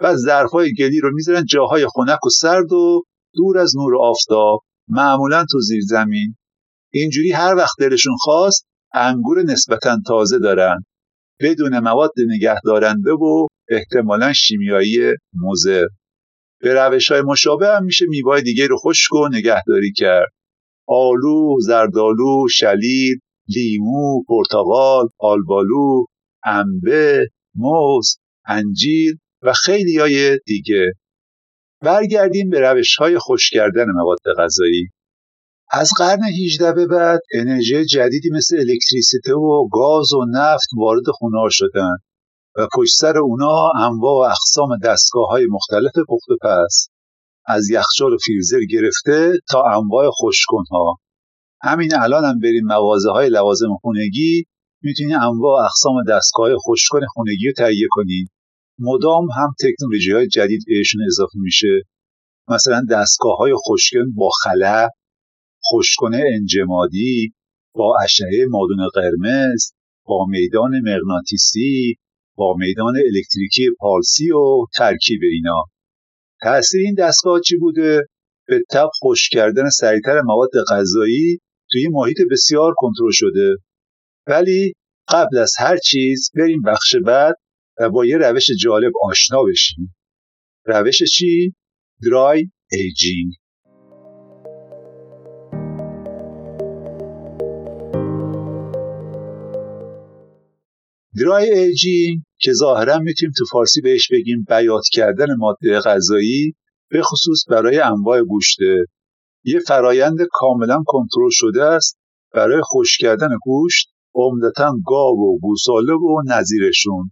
[0.00, 3.04] و ظرف های گلی رو می‌ذارن جاهای خنک و سرد و
[3.38, 6.36] دور از نور آفتاب معمولا تو زیر زمین.
[6.92, 10.84] اینجوری هر وقت دلشون خواست انگور نسبتا تازه دارن.
[11.40, 14.98] بدون مواد نگهدارنده و احتمالا شیمیایی
[15.34, 15.86] مضر
[16.60, 20.28] به روش های مشابه هم میشه میوه دیگه رو خشک و نگهداری کرد.
[20.88, 26.04] آلو، زردالو، شلید، لیمو، پرتقال، آلبالو،
[26.44, 28.16] انبه، موز،
[28.46, 30.92] انجیر و خیلی های دیگه.
[31.82, 34.88] برگردیم به روش های خوش کردن مواد غذایی.
[35.70, 41.48] از قرن 18 به بعد انرژی جدیدی مثل الکتریسیته و گاز و نفت وارد خونه
[41.50, 41.96] شدن
[42.56, 46.88] و پشت سر اونا انواع و اقسام دستگاه های مختلف پخت و پس
[47.46, 50.98] از یخچال و فیلزر گرفته تا انواع خوشکن ها
[51.62, 54.44] همین الان هم بریم مغازه های لوازم خونگی
[54.82, 58.28] می‌تونی انواع اقسام دستگاه خوشکن خونگی رو تهیه کنی.
[58.78, 61.82] مدام هم تکنولوژی های جدید بهشون اضافه میشه.
[62.48, 64.88] مثلا دستگاه های خوشکن با خلا
[65.60, 67.32] خوشکن انجمادی
[67.74, 69.72] با اشعه مادون قرمز
[70.04, 71.96] با میدان مغناطیسی
[72.36, 75.64] با میدان الکتریکی پالسی و ترکیب اینا.
[76.40, 78.06] تأثیر این دستگاه چی بوده؟
[78.46, 81.38] به تبع خشک کردن سریعتر مواد غذایی
[81.70, 83.56] توی محیط بسیار کنترل شده.
[84.26, 84.72] ولی
[85.08, 87.34] قبل از هر چیز بریم بخش بعد.
[87.92, 89.96] با یه روش جالب آشنا بشیم.
[90.64, 91.54] روش چی؟
[92.02, 93.32] dry aging
[101.20, 106.54] dry aging که ظاهرا می‌تونیم تو فارسی بهش بگیم بیات کردن ماده غذایی
[106.90, 108.84] به خصوص برای انواع گوشته
[109.44, 111.98] یه فرایند کاملا کنترل شده است
[112.34, 117.10] برای خوش کردن گوشت عمدتا گاو و گوساله و نظیرشون.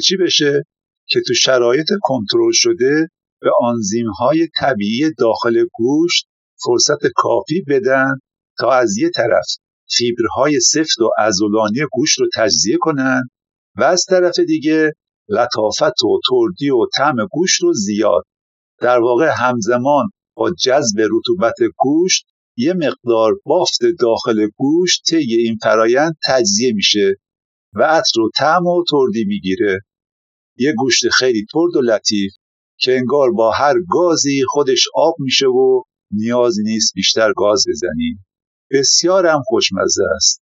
[0.00, 0.64] که بشه؟
[1.08, 3.08] که تو شرایط کنترل شده
[3.40, 6.26] به آنزیم های طبیعی داخل گوشت
[6.64, 8.14] فرصت کافی بدن
[8.58, 9.46] تا از یه طرف
[9.90, 13.22] فیبرهای سفت و ازولانی گوشت رو تجزیه کنن
[13.76, 14.92] و از طرف دیگه
[15.28, 18.22] لطافت و تردی و طعم گوشت رو زیاد.
[18.80, 22.26] در واقع همزمان با جذب رطوبت گوشت
[22.56, 27.14] یه مقدار بافت داخل گوشت طی این فرایند تجزیه میشه.
[27.74, 29.80] و عطر و طعم و تردی می‌گیره.
[30.56, 32.32] یه گوشت خیلی ترد و لطیف
[32.78, 38.24] که انگار با هر گازی خودش آب میشه و نیازی نیست بیشتر گاز بزنیم
[38.70, 40.42] بسیار هم خوشمزه است.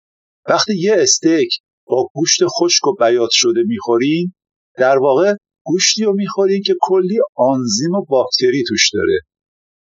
[0.49, 1.49] وقتی یه استیک
[1.87, 4.35] با گوشت خشک و بیات شده می‌خورین
[4.77, 9.21] در واقع گوشتی رو می‌خورین که کلی آنزیم و باکتری توش داره.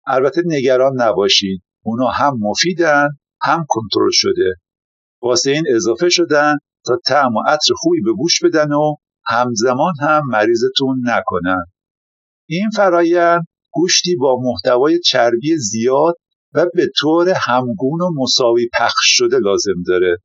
[0.06, 3.08] البته نگران نباشید اونا هم مفیدن
[3.42, 4.54] هم کنترل شده.
[5.22, 6.54] واسه این اضافه شدن
[6.86, 8.94] تا طعم و عطر خوبی به گوش بدن و
[9.26, 11.64] همزمان هم مریضتون نکنن.
[12.48, 16.14] این فرایند گوشتی با محتوای چربی زیاد
[16.54, 20.16] و به طور همگون و مساوی پخش شده لازم داره.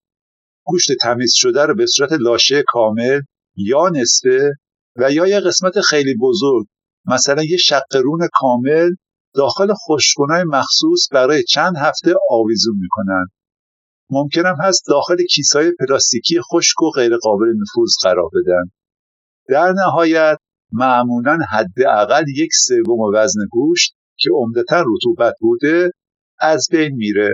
[0.66, 3.22] گوشت تمیز شده رو به صورت لاشه کامل
[3.56, 4.52] یا نصفه
[4.96, 6.66] و یا یه قسمت خیلی بزرگ
[7.06, 8.90] مثلا یه شقرون کامل
[9.34, 13.26] داخل خوشگونای مخصوص برای چند هفته آویزون می‌کنن.
[14.10, 18.64] ممکنم هست داخل کیسای پلاستیکی خشک و غیر قابل نفوذ قرار بدن.
[19.50, 20.38] در نهایت
[20.72, 25.92] معمولا حداقل یک سوم وزن گوشت که عمدتا رطوبت بوده
[26.40, 27.34] از بین میره.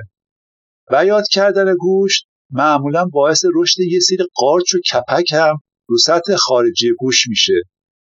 [0.89, 5.55] بیاد کردن گوشت معمولا باعث رشد یه سری قارچ و کپک هم
[5.87, 7.61] رو سطح خارجی گوش میشه.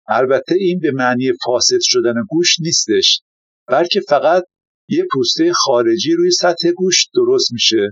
[0.08, 3.20] البته این به معنی فاسد شدن گوش نیستش
[3.66, 4.44] بلکه فقط
[4.88, 7.90] یه پوسته خارجی روی سطح گوش درست میشه.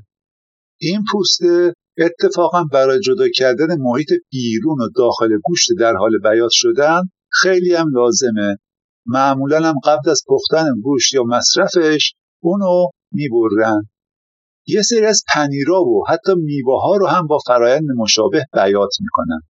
[0.81, 7.01] این پوسته اتفاقا برای جدا کردن محیط بیرون و داخل گوشت در حال بیات شدن
[7.33, 8.57] خیلی هم لازمه.
[9.07, 12.13] معمولا هم قبل از پختن گوشت یا مصرفش
[12.43, 13.89] اونو می‌برن.
[14.67, 19.41] یه سری از پنیرا و حتی میوه ها رو هم با فرایند مشابه بیات می‌کنن.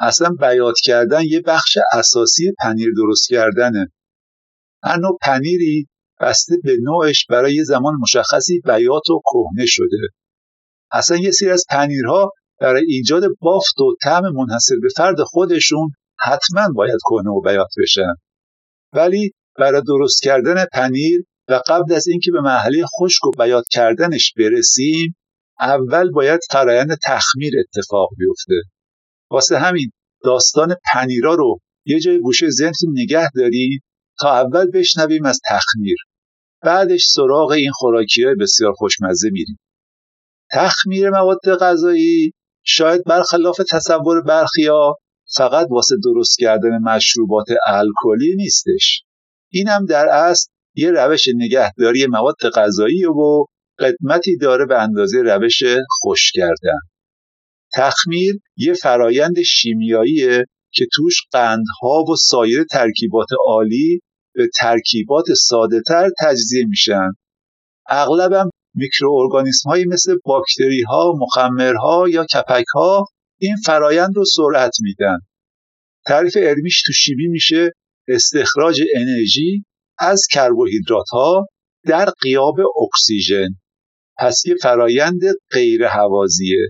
[0.00, 3.92] اصلا بیات کردن یه بخش اساسی پنیر درست کردنه.
[4.84, 5.88] هر نوع پنیری
[6.20, 10.17] بسته به نوعش برای زمان مشخصی بیات و کهنه شده.
[10.92, 16.68] اصلا یه سری از پنیرها برای ایجاد بافت و طعم منحصر به فرد خودشون حتما
[16.74, 18.14] باید کهنه و بیات بشن.
[18.92, 24.32] ولی برای درست کردن پنیر و قبل از اینکه به محله خشک و بیات کردنش
[24.36, 25.16] برسیم
[25.60, 28.54] اول باید فرایند تخمیر اتفاق بیفته.
[29.30, 29.90] واسه همین
[30.24, 33.82] داستان پنیرا رو یه جای گوشه ذهنتون نگه دارید
[34.20, 35.96] تا اول بشنویم از تخمیر.
[36.62, 39.58] بعدش سراغ این خوراکی های بسیار خوشمزه میریم.
[40.52, 42.32] تخمیر مواد غذایی.
[42.64, 44.94] شاید برخلاف تصور برخیا
[45.36, 49.02] فقط واسه درست کردن مشروبات الکلی نیستش.
[49.52, 53.44] این هم در اصل یه روش نگهداری مواد غذایی و
[53.78, 56.78] قدمتی داره به اندازه روش خوش کردن.
[57.74, 64.00] تخمیر یه فرایند شیمیاییه که توش قندها و سایر ترکیبات عالی
[64.34, 67.10] به ترکیبات ساده تر تجزیه میشن.
[67.88, 73.06] اغلبم میکروارگانیسم هایی مثل باکتری ها، مخمرها یا کپک ها
[73.40, 75.18] این فرایند رو سرعت میدن.
[76.06, 77.72] تعریف علمیش تو شیمی میشه
[78.08, 79.64] استخراج انرژی
[79.98, 81.46] از کربوهیدرات ها
[81.86, 83.48] در قیاب اکسیژن.
[84.18, 86.68] پس یه فرایند غیر هوازیه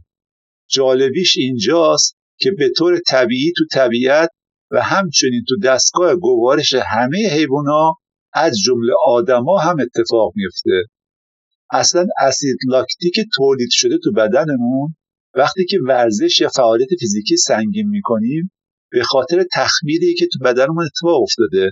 [0.70, 4.30] جالبیش اینجاست که به طور طبیعی تو طبیعت
[4.70, 7.94] و همچنین تو دستگاه گوارش همه حیوانا
[8.32, 10.84] از جمله آدما هم اتفاق میفته
[11.73, 14.95] اصلا اسید لاکتیک تولید شده تو بدنمون.
[15.35, 18.51] وقتی که ورزش یا فعالیت فیزیکی سنگین می‌کنیم
[18.91, 21.71] به خاطر تخمیری که تو بدنمون اتفاق افتاده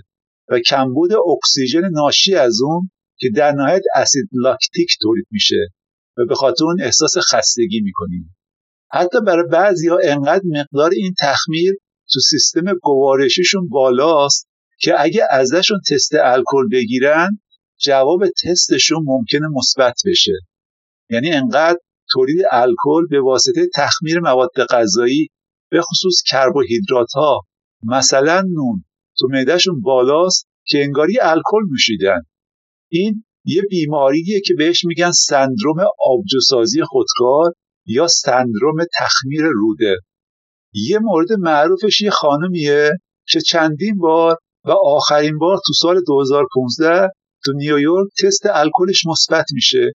[0.49, 5.67] و کمبود اکسیژن ناشی از اون که در نهایت اسید لاکتیک تولید میشه
[6.17, 8.35] و به خاطر اون احساس خستگی می‌کنیم.
[8.91, 11.73] حتی برای بعضی ها انقدر مقدار این تخمیر
[12.13, 14.47] تو سیستم گوارشیشون بالاست
[14.79, 17.39] که اگه ازشون تست الکل بگیرن
[17.79, 20.33] جواب تستشون ممکنه مثبت بشه.
[21.09, 21.79] یعنی انقدر
[22.13, 25.27] تولید الکل به واسطه تخمیر مواد غذایی
[25.71, 27.41] به خصوص کربوهیدرات ها
[27.83, 28.83] مثلا نون
[29.19, 32.21] تو معدهشون بالاست که انگاری الکل نوشیدن.
[32.91, 37.53] این یه بیماریه که بهش میگن سندروم آبجوسازی خودکار
[37.85, 39.97] یا سندروم تخمیر روده.
[40.73, 42.91] یه مورد معروفش یه خانمیه
[43.27, 47.09] که چندین بار و آخرین بار تو سال 2015
[47.45, 49.91] تو نیویورک تست الکلش مثبت میشه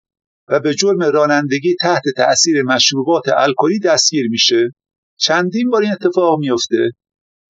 [0.47, 4.69] و به جرم رانندگی تحت تأثیر مشروبات الکلی دستگیر میشه.
[5.19, 6.91] چندین بار این اتفاق میفته.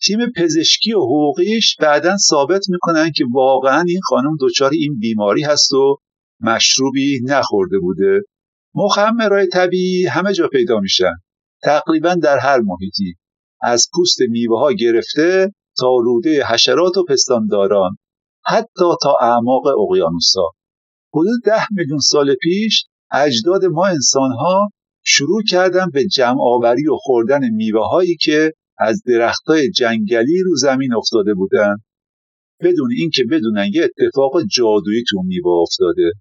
[0.02, 5.74] تیم پزشکی و حقوقیش بعدا ثابت می‌کنن که واقعا این خانم دچار این بیماری هست
[5.74, 5.98] و
[6.41, 8.22] مشروبی نخورده بوده.
[8.76, 11.14] مخمرهای طبیعی همه جا پیدا میشن.
[11.64, 13.16] تقریبا در هر محیطی.
[13.62, 17.98] از پوست میوه ها گرفته تا روده حشرات و پستانداران.
[18.46, 20.50] حتی تا اعماق اقیانوسا
[21.14, 24.70] حدود ده میلیون سال پیش اجداد ما انسان ها
[25.06, 30.56] شروع کردن به جمع آوری و خوردن میوه هایی که از درخت های جنگلی رو
[30.56, 31.76] زمین افتاده بودن.
[32.60, 36.12] بدون اینکه بدونن یه اتفاق جادویی تو میوه افتاده.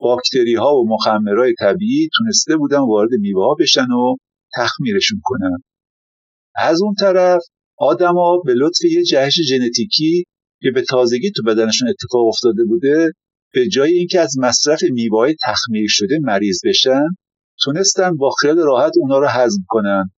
[0.00, 4.16] باکتری ها و مخمرهای طبیعی تونسته بودن وارد میوه ها بشن و
[4.54, 5.62] تخمیرشون کنن.
[6.56, 7.42] از اون طرف
[7.78, 10.24] آدما به لطف یه جهش ژنتیکی
[10.64, 13.12] که به تازگی تو بدنشون اتفاق افتاده بوده
[13.54, 17.04] به جای اینکه از مصرف میوه تخمیر شده مریض بشن
[17.64, 20.10] تونستن با خیال راحت اونا رو هضم کنن.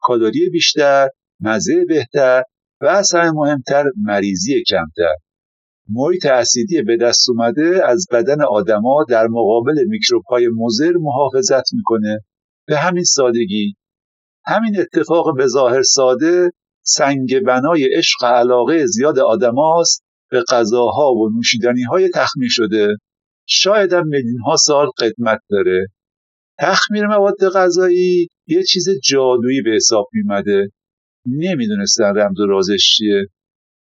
[0.00, 1.08] کالری بیشتر
[1.40, 2.42] مزه بهتر
[2.80, 5.14] و از همه مهمتر مریضی کمتر.
[5.88, 12.18] محیط اسیدی به دست اومده از بدن آدما در مقابل میکروب های مضر محافظت می‌کنه.
[12.66, 13.74] به همین سادگی.
[14.44, 16.50] همین اتفاق به ظاهر ساده
[16.88, 22.96] سنگ بنای عشق علاقه زیاد آدماست به غذاها و نوشیدنی های تخمیر شده.
[23.46, 24.10] شاید هم
[24.46, 25.86] ها سال قدمت داره.
[26.60, 30.68] تخمیر مواد غذایی یه چیز جادویی به حساب میمده
[31.26, 33.26] نمی‌دونستن رمز و رازش چیه.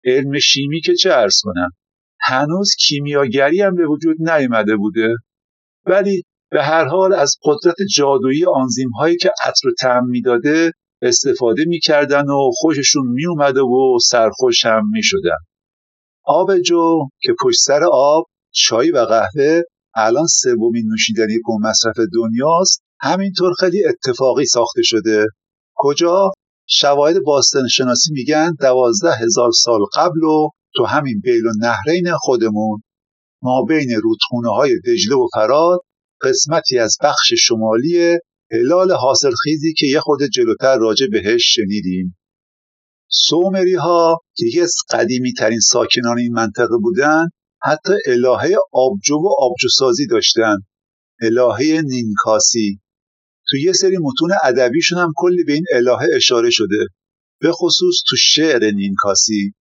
[0.05, 1.69] علم شیمی که چه ارز کنم؟
[2.21, 5.15] هنوز کیمیاگری هم به وجود نیامده بوده.
[5.85, 10.71] ولی به هر حال از قدرت جادویی آنزیم هایی که عطر و طعم می‌داده
[11.01, 15.37] استفاده می‌کردن و خوششون میومده و سرخوش هم می‌شدن.
[16.23, 19.61] آب جو که پشت سر آب چای و قهوه
[19.95, 22.83] الان سومین نوشیدنی پر مصرف دنیاست.
[23.01, 25.25] همینطور خیلی اتفاقی ساخته شده.
[25.75, 26.31] کجا؟
[26.67, 32.81] شواهد باستان شناسی میگن دوازده هزار سال قبل و تو همین بیل و نهرین خودمون.
[33.41, 35.79] ما بین رودخونه های دجله و فراد
[36.21, 38.17] قسمتی از بخش شمالی
[38.51, 42.17] هلال حاصلخیزی که یه خود جلوتر راجع بهش شنیدیم.
[43.11, 47.25] سومری ها که یکی از قدیمی ترین ساکنان این منطقه بودن
[47.61, 50.57] حتی الهه آبجو و آبجوسازی داشتن.
[51.21, 52.79] الهه نینکاسی.
[53.49, 56.87] تو یه سری متون ادبیشون هم کلی به این الهه اشاره شده.
[57.41, 59.53] به خصوص تو شعر نینکاسی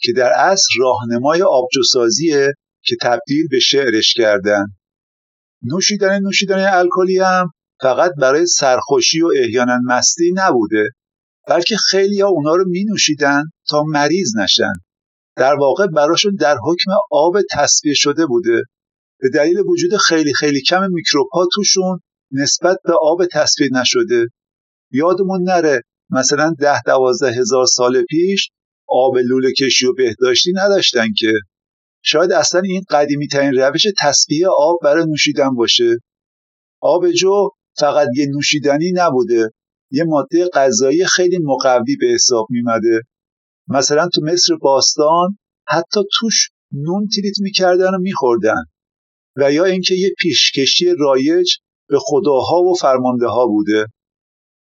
[0.00, 2.52] که در اصل راهنمای آبجوسازیه
[2.84, 4.64] که تبدیل به شعرش کردن.
[5.62, 7.50] نوشیدن نوشیدن الکلی هم
[7.82, 10.88] فقط برای سرخوشی و احیانا مستی نبوده
[11.48, 14.72] بلکه خیلی ها اونا رو می نوشیدن تا مریض نشن.
[15.36, 18.62] در واقع براشون در حکم آب تصفیه شده بوده.
[19.20, 22.00] به دلیل وجود خیلی خیلی کم میکروب ها توشون
[22.32, 24.26] نسبت به آب تصفیه نشده.
[24.92, 28.50] یادمون نره مثلا ده دوازده هزار سال پیش
[28.88, 31.32] آب لوله کشی و بهداشتی نداشتن که.
[32.02, 35.96] شاید اصلا این قدیمی ترین روش تصفیه آب برای نوشیدن باشه.
[36.80, 37.48] آب جو
[37.80, 39.50] فقط یه نوشیدنی نبوده.
[39.90, 43.02] یه ماده غذایی خیلی مقوی به حساب میمده
[43.68, 48.64] مثلا تو مصر باستان حتی توش نون تریت می‌کردن و میخوردن.
[49.36, 51.50] و یا اینکه یه پیشکشی رایج
[51.88, 53.86] به خداها و فرمانده ها بوده.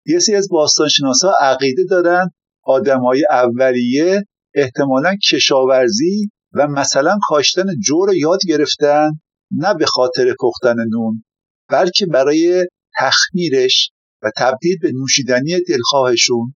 [0.06, 2.30] یه سری از باستانشناسا عقیده دارن
[2.64, 9.10] آدمای اولیه احتمالا کشاورزی و مثلا کاشتن جو رو یاد گرفتن
[9.50, 11.24] نه به خاطر پختن نون
[11.68, 12.66] بلکه برای
[12.98, 13.90] تخمیرش
[14.22, 16.54] و تبدیل به نوشیدنی دلخواهشون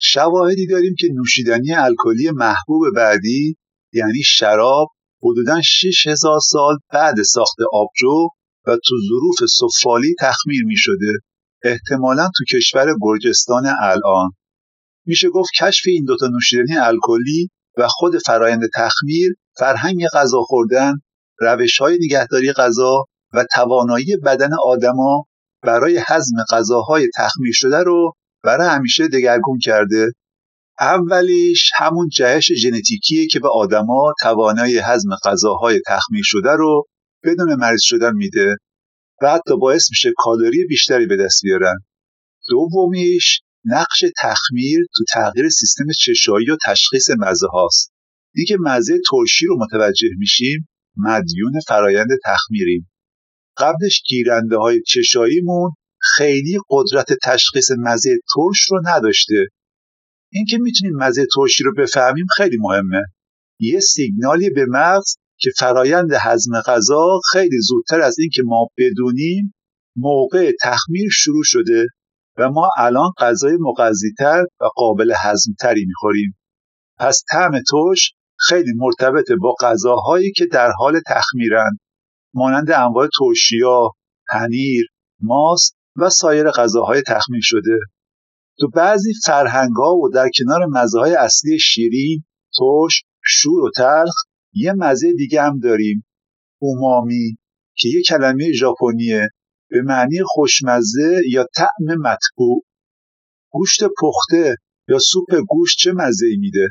[0.00, 3.56] شواهدی داریم که نوشیدنی الکلی محبوب بعدی
[3.92, 4.88] یعنی شراب
[5.22, 8.28] حدودا 6000 سال بعد ساخت آبجو
[8.66, 11.12] و تو ظروف سفالی تخمیر می شده
[11.64, 14.30] احتمالا تو کشور گرجستان الان.
[15.06, 20.92] میشه گفت کشف این دوتا نوشیدنی الکلی و خود فرایند تخمیر فرهنگ غذا خوردن
[21.40, 25.26] روش های نگهداری غذا و توانایی بدن آدما
[25.62, 28.12] برای هضم غذاهای تخمیر شده رو
[28.44, 30.12] برای همیشه دگرگون کرده.
[30.80, 36.84] اولیش همون جهش ژنتیکیه که به آدما توانایی هضم غذاهای تخمیر شده رو
[37.24, 38.56] بدون مریض شدن میده
[39.22, 41.76] و حتی باعث میشه کالری بیشتری به دست بیارن.
[42.48, 47.92] دومیش نقش تخمیر تو تغییر سیستم چشایی و تشخیص مزه هاست.
[48.34, 52.89] اینکه مزه ترشی رو متوجه میشیم مدیون فرایند تخمیریم.
[53.56, 55.70] قبلش گیرنده های چشاییمون
[56.00, 59.46] خیلی قدرت تشخیص مزه ترش رو نداشته.
[60.32, 63.02] اینکه می‌تونیم مزه ترشی رو بفهمیم خیلی مهمه.
[63.60, 69.54] یه سیگنالی به مغز که فرایند هضم غذا خیلی زودتر از اینکه ما بدونیم
[69.96, 71.86] موقع تخمیر شروع شده
[72.38, 76.38] و ما الان غذای مغذیتر و قابل هضمتری می‌خوریم.
[76.98, 81.78] پس طعم ترش خیلی مرتبط با غذاهایی که در حال تخمیرن.
[82.34, 83.90] مانند انواع ترشیا،
[84.32, 84.86] پنیر،
[85.20, 87.78] ماست و سایر غذاهای تخمیر شده.
[88.58, 92.24] تو بعضی فرهنگ‌ها و در کنار مزه اصلی شیرین،
[92.58, 94.14] ترش، شور و تلخ
[94.52, 96.06] یه مزه دیگه هم داریم
[96.58, 97.36] اومامی
[97.76, 99.28] که یه کلمه ژاپنیه
[99.70, 102.64] به معنی خوشمزه یا طعم مطبوع.
[103.52, 104.56] گوشت پخته
[104.88, 106.68] یا سوپ گوشت چه مزه ای میده؟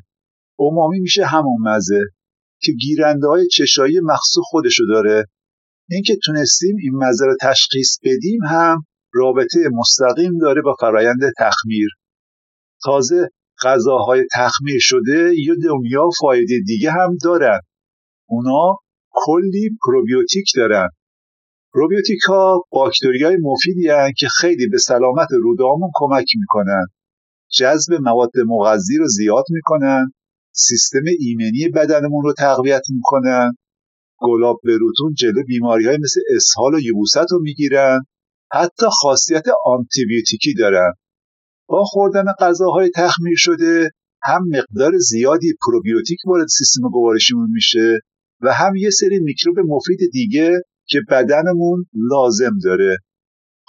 [0.56, 2.02] اومامی میشه همون مزه
[2.62, 5.26] که گیرنده های چشایی مخصوص خودشو داره
[5.92, 11.90] اینکه تونستیم این مزه رو تشخیص بدیم هم رابطه مستقیم داره با فرایند تخمیر.
[12.84, 13.30] تازه
[13.64, 17.60] غذاهای تخمیر شده یه دنیا فایده دیگه هم دارن.
[18.30, 18.78] اونا
[19.12, 20.90] کلی پروبیوتیک دارن.
[21.74, 26.86] پروبیوتیک ها باکتری های مفیدی هن که خیلی به سلامت رودامون کمک می‌کنن.
[27.58, 30.12] جذب مواد مغذی رو زیاد می‌کنن.
[30.52, 33.52] سیستم ایمنی بدنمون رو تقویت می‌کنن.
[34.22, 38.00] گلاب بروتون جلو بیماری های مثل اسهال و یبوست رو می‌گیرن.
[38.52, 40.94] حتی خاصیت آنتیبیوتیکی دارن.
[41.68, 43.90] با خوردن غذاهای تخمیر شده
[44.24, 48.00] هم مقدار زیادی پروبیوتیک وارد سیستم گوارشیمون میشه
[48.42, 52.98] و هم یه سری میکروب مفید دیگه که بدنمون لازم داره.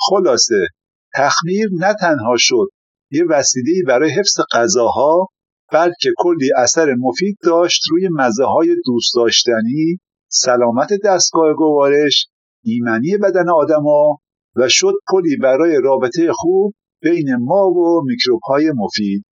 [0.08, 0.66] خلاصه
[1.14, 2.68] تخمیر نه تنها شد
[3.10, 5.28] یه وسیله برای حفظ غذاها
[5.72, 10.00] بلکه کلی اثر مفید داشت روی مزه های دوست داشتنی
[10.32, 12.26] سلامت دستگاه گوارش
[12.64, 14.18] ایمنی بدن آدما
[14.56, 19.24] و شد پلی برای رابطه خوب بین ما و میکروب های مفید.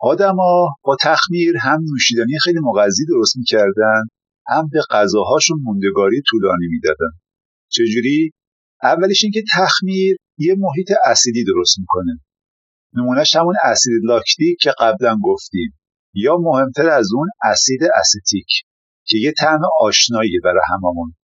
[0.00, 4.02] آدما با تخمیر هم نوشیدنی خیلی مغذی درست می‌کردن
[4.48, 7.12] هم به غذاهاشون موندگاری طولانی می‌دادن.
[7.68, 8.32] چجوری؟
[8.82, 12.20] اولش اینکه تخمیر یه محیط اسیدی درست می‌کنه.
[12.94, 15.78] نمونهش همون اسید لاکتیک که قبلا گفتیم
[16.14, 18.46] یا مهمتر از اون اسید استیک
[19.06, 21.14] که یه طعم آشنایی برای هممون.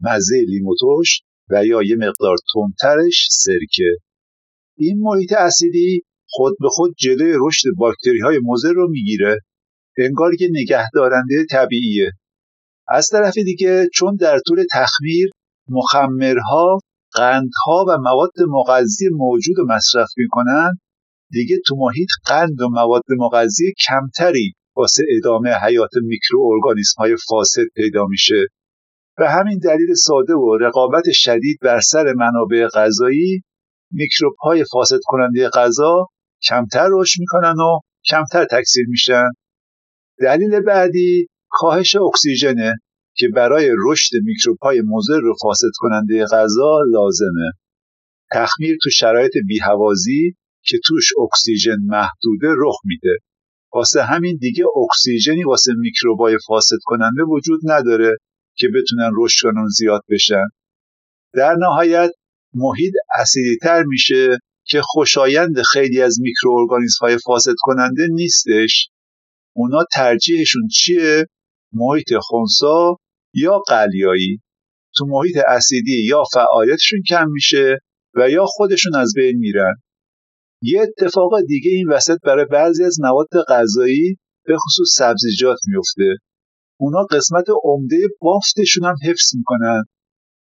[0.00, 3.96] مزه لیموتوش و یا یه مقدار تندترش سرکه.
[4.76, 9.40] این محیط اسیدی خود به خود جلوی رشد باکتری های مضر رو می‌گیره.
[9.98, 12.10] انگار یه نگهدارنده طبیعیه.
[12.88, 15.30] از طرف دیگه چون در طول تخمیر
[15.68, 16.78] مخمرها
[17.12, 20.70] قندها و مواد مغذی موجود رو مصرف می‌کنن
[21.30, 28.06] دیگه تو محیط قند و مواد مغذی کمتری واسه ادامه حیات میکروارگانیسم های فاسد پیدا
[28.06, 28.46] میشه.
[29.16, 33.42] به همین دلیل ساده و رقابت شدید بر سر منابع غذایی
[33.90, 36.06] میکروب های فاسد کننده غذا
[36.42, 39.28] کمتر رشد می‌کنن و کمتر تکثیر میشن.
[40.20, 42.74] دلیل بعدی کاهش اکسیژنه
[43.16, 47.50] که برای رشد میکروب های مضر و فاسد کننده غذا لازمه.
[48.32, 50.36] تخمیر تو شرایط بیهوازی
[50.66, 53.16] که توش اکسیژن محدوده رخ میده.
[53.74, 58.16] واسه همین دیگه اکسیژنی واسه میکروبای فاسد کننده وجود نداره
[58.54, 60.44] که بتونن رشد کنن زیاد بشن.
[61.32, 62.10] در نهایت
[62.54, 68.88] محیط اسیدیتر میشه که خوشایند خیلی از میکروارگانیسم های فاسد کننده نیستش.
[69.56, 71.26] اونا ترجیحشون چیه؟
[71.72, 72.96] محیط خونسا
[73.34, 74.40] یا قلیایی.
[74.96, 77.78] تو محیط اسیدی یا فعالیتشون کم میشه
[78.14, 79.74] و یا خودشون از بین میرن.
[80.66, 86.16] یه اتفاق دیگه این وسط برای بعضی از مواد غذایی به خصوص سبزیجات میفته.
[86.80, 89.84] اونا قسمت عمده بافتشون هم حفظ می‌کنن.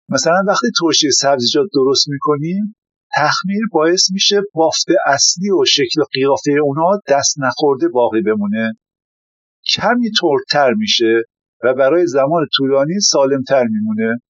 [0.09, 2.75] مثلا وقتی ترشی سبزیجات درست می‌کنیم
[3.15, 8.73] تخمیر باعث میشه بافت اصلی و شکل قیافه اونا دست نخورده باقی بمونه.
[9.75, 11.23] کمی ترکتر میشه
[11.63, 14.21] و برای زمان طولانی سالمتر میمونه.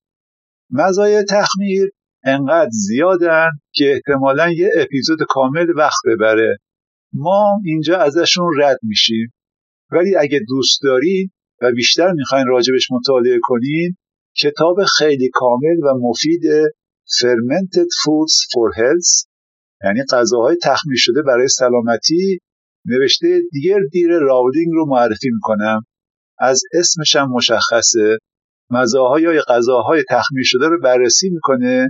[0.69, 1.91] مزایای تخمیر
[2.24, 6.57] انقدر زیادن که احتمالا یه اپیزود کامل وقت ببره.
[7.13, 9.34] ما اینجا ازشون رد میشیم.
[9.91, 13.97] ولی اگه دوست دارین و بیشتر می‌خواین راجبش مطالعه کنین
[14.38, 16.41] کتاب خیلی کامل و مفید
[17.17, 19.30] Fermented Foods for Health
[19.84, 22.39] یعنی غذاهای تخمیر شده برای سلامتی
[22.86, 25.82] نوشته دیگر دیر راولینگ رو معرفی می‌کنم.
[26.39, 28.17] از اسمش هم مشخصه.
[28.72, 31.88] مزاهای یا غذاهای تخمیر شده رو بررسی می‌کنه.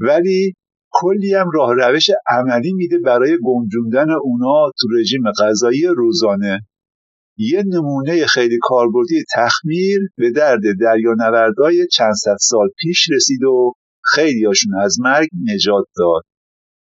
[0.00, 0.54] ولی
[0.90, 6.60] کلی هم راه روش عملی میده برای گنجوندن اونا تو رژیم غذایی روزانه
[7.36, 13.72] یه نمونه خیلی کاربردی تخمیر به درد دریانوردای چند صد سال پیش رسید و
[14.14, 16.22] خیلیاشون از مرگ نجات داد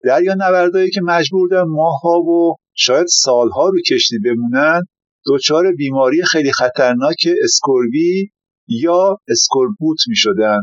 [0.04, 4.82] دریانوردایی که مجبور بودن ماهها و شاید سالها رو کشتی بمونن
[5.26, 8.30] دچار بیماری خیلی خطرناک اسکوربی
[8.68, 10.58] یا اسکوربوت می شدن.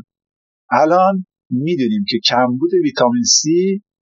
[0.71, 3.41] الان می‌دونیم که کمبود ویتامین C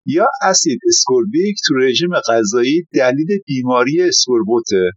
[0.05, 4.91] یا اسید اسکوربیک تو رژیم غذایی دلیل بیماری اسکوربوته.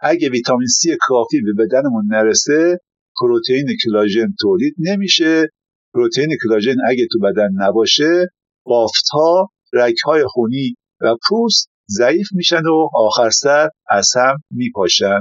[0.00, 2.78] اگه ویتامین C کافی به بدنمون نرسه
[3.20, 5.46] پروتئین کلاژن تولید نمیشه.
[5.94, 8.26] پروتئین کلاژن اگه تو بدن نباشه
[8.64, 15.20] بافتها رگهای خونی و پوست ضعیف میشن و آخر سر از هم میپاشن.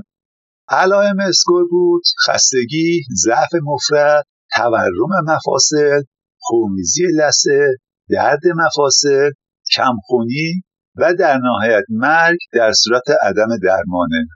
[0.70, 6.02] علائم اسکوربوت خستگی ضعف مفرد تورم مفاصل
[6.50, 7.68] خونریزی لسه
[8.10, 9.32] درد مفاصل
[9.76, 10.64] کمخونی
[10.96, 14.28] و در نهایت مرگ در صورت عدم درمانه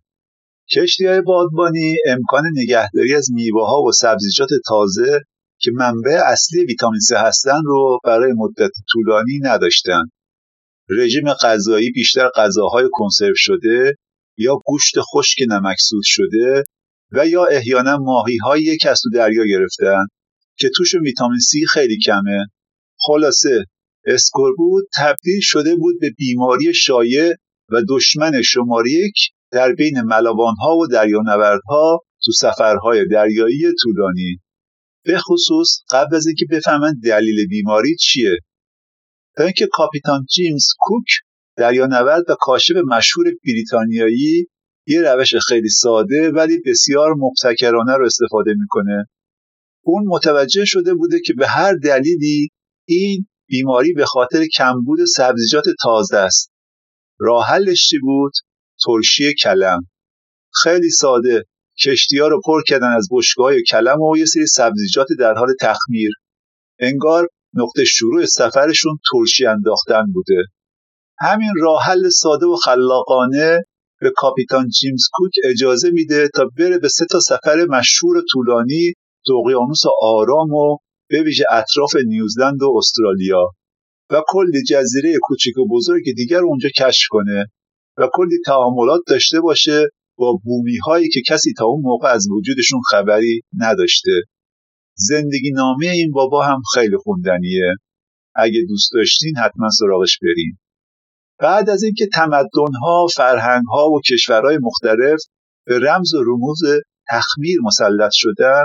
[0.76, 5.20] کشتی های بادبانی امکان نگهداری از میوه ها و سبزیجات تازه
[5.60, 10.04] که منبع اصلی ویتامین C هستن رو برای مدت طولانی نداشتن.
[10.90, 13.94] رژیم غذایی بیشتر غذاهای کنسرو شده
[14.38, 16.64] یا گوشت خشک نمکسود شده
[17.12, 20.06] و یا احیانا ماهی هایی که از دریا گرفتن
[20.58, 22.46] که توش ویتامین C خیلی کمه.
[23.08, 23.66] خلاصه
[24.06, 27.34] اسکوربوت تبدیل شده بود به بیماری شایع
[27.70, 29.16] و دشمن شماره یک
[29.52, 34.40] در بین ملوانها و دریانوردها تو سفرهای دریایی طولانی.
[35.06, 38.38] به خصوص قبل از اینکه بفهمن دلیل بیماری چیه.
[39.38, 41.06] تا اینکه کاپیتان جیمز کوک
[41.58, 44.48] دریانورد و کاشف مشهور بریتانیایی
[44.88, 49.08] یه روش خیلی ساده ولی بسیار مبتکرانه رو استفاده می‌کنه.
[49.86, 52.50] اون متوجه شده بوده که به هر دلیلی
[52.88, 56.52] این بیماری به خاطر کمبود سبزیجات تازه است.
[57.20, 58.34] راه حلش چی بود؟
[58.86, 59.80] ترشی کلم.
[60.64, 61.44] خیلی ساده.
[61.86, 66.12] کشتی ها رو پر کردن از بشگاه کلم و یه سری سبزیجات در حال تخمیر.
[66.80, 70.44] انگار نقطه شروع سفرشون ترشی انداختن بوده.
[71.20, 73.60] همین راه حل ساده و خلاقانه
[74.00, 78.94] به کاپیتان جیمز کوک اجازه میده تا بره به سه تا سفر مشهور طولانی
[79.32, 80.78] اقیانوس آرام و
[81.10, 83.48] به ویژه اطراف نیوزلند و استرالیا
[84.10, 87.46] و کلی جزیره کوچیک و بزرگ دیگر اونجا کشف کنه
[87.98, 92.82] و کلی تعاملات داشته باشه با بومی هایی که کسی تا اون موقع از وجودشون
[92.92, 94.12] خبری نداشته.
[94.96, 97.74] زندگی نامه این بابا هم خیلی خوندنیه.
[98.36, 100.58] اگه دوست داشتین حتما سراغش برین.
[101.40, 105.20] بعد از اینکه تمدنها، فرهنگها و کشورهای مختلف
[105.66, 106.60] به رمز و رموز
[107.10, 108.64] تخمیر مسلط شدن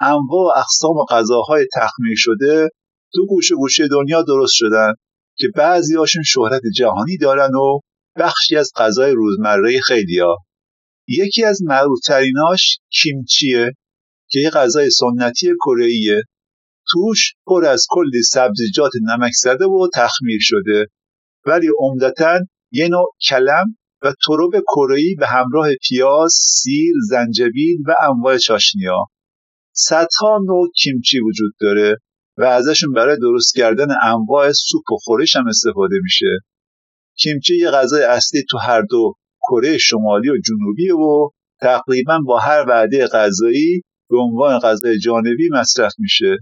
[0.00, 2.68] انواع اقسام و غذاهای تخمیر شده
[3.14, 4.92] تو گوشه گوشه دنیا درست شدن
[5.36, 7.80] که بعضی هاشون شهرت جهانی دارن و
[8.16, 10.36] بخشی از غذای روزمره خیلیا
[11.08, 13.70] یکی از معروفتریناش کیمچیه
[14.28, 16.22] که یه غذای سنتی کره
[16.92, 20.86] توش پر از کلی سبزیجات نمک زده و تخمیر شده
[21.46, 22.38] ولی عمدتا
[22.72, 29.04] یه نوع کلم و تروب کره به همراه پیاز، سیر، زنجبیل و انواع چاشنیا
[29.78, 31.96] صدها نوع کیمچی وجود داره
[32.38, 36.38] و ازشون برای درست کردن انواع سوپ و خورش هم استفاده میشه.
[37.18, 39.14] کیمچی یه غذای اصلی تو هر دو
[39.48, 45.92] کره شمالی و جنوبی و تقریبا با هر وعده غذایی به عنوان غذای جانبی مصرف
[45.98, 46.36] میشه.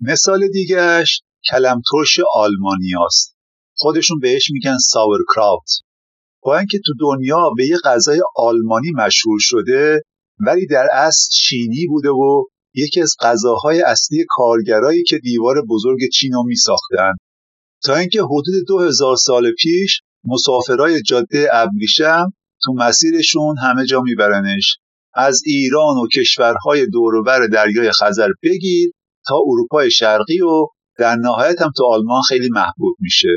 [0.00, 3.36] مثال دیگهش کلم ترش آلمانی است.
[3.76, 5.70] خودشون بهش میگن ساورکراوت
[6.42, 10.02] با اینکه تو دنیا به یه غذای آلمانی مشهور شده
[10.46, 16.32] ولی در اصل چینی بوده و یکی از غذاهای اصلی کارگرایی که دیوار بزرگ چین
[16.32, 17.12] رو می ساختن.
[17.84, 22.32] تا اینکه حدود دو هزار سال پیش مسافرای جاده ابریشم
[22.64, 24.78] تو مسیرشون همه جا میبرنش.
[25.14, 28.90] از ایران و کشورهای دوروبر دریای خزر بگیر
[29.26, 30.66] تا اروپای شرقی و
[30.98, 33.34] در نهایت هم تو آلمان خیلی محبوب میشه.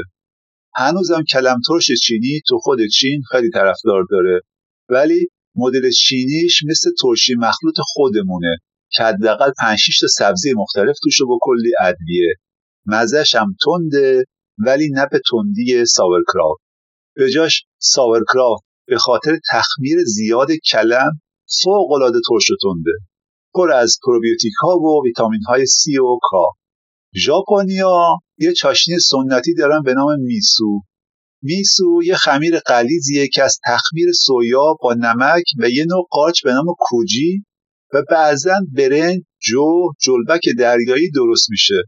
[0.76, 4.42] هنوزم کلم ترش چینی تو خود چین خیلی طرفدار داره.
[4.90, 8.58] ولی مدل چینیش مثل ترشی مخلوط خودمونه
[8.92, 12.34] که حداقل 5 تا سبزی مختلف توش با کلی ادویه.
[12.86, 14.26] مزهش هم تنده
[14.58, 16.62] ولی نه به تندی sauerkraut
[17.16, 21.22] به جاش sauerkraut به خاطر تخمیر زیاد کلم
[21.64, 22.92] فوق العاده ترش و تنده.
[23.54, 26.62] پر از پروبیوتیک ها و ویتامین های C و K
[27.26, 30.82] ژاپنیا یه چاشنی سنتی دارن به نام میسو.
[31.42, 36.54] میسو یه خمیر غلیظیه که از تخمیر سویا با نمک و یه نوع قارچ به
[36.54, 37.46] نام کوجی
[37.94, 41.82] و بعضا برنج جو جلبک دریایی درست میشه.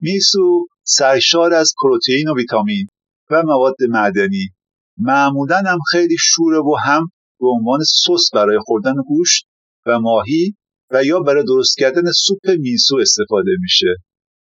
[0.00, 2.86] میسو سرشار از پروتئین و ویتامین
[3.30, 4.48] و مواد معدنی.
[4.98, 9.46] معمولا هم خیلی شوره و هم به عنوان سس برای خوردن گوشت
[9.86, 10.54] و ماهی
[10.90, 13.94] و یا برای درست کردن سوپ میسو استفاده میشه.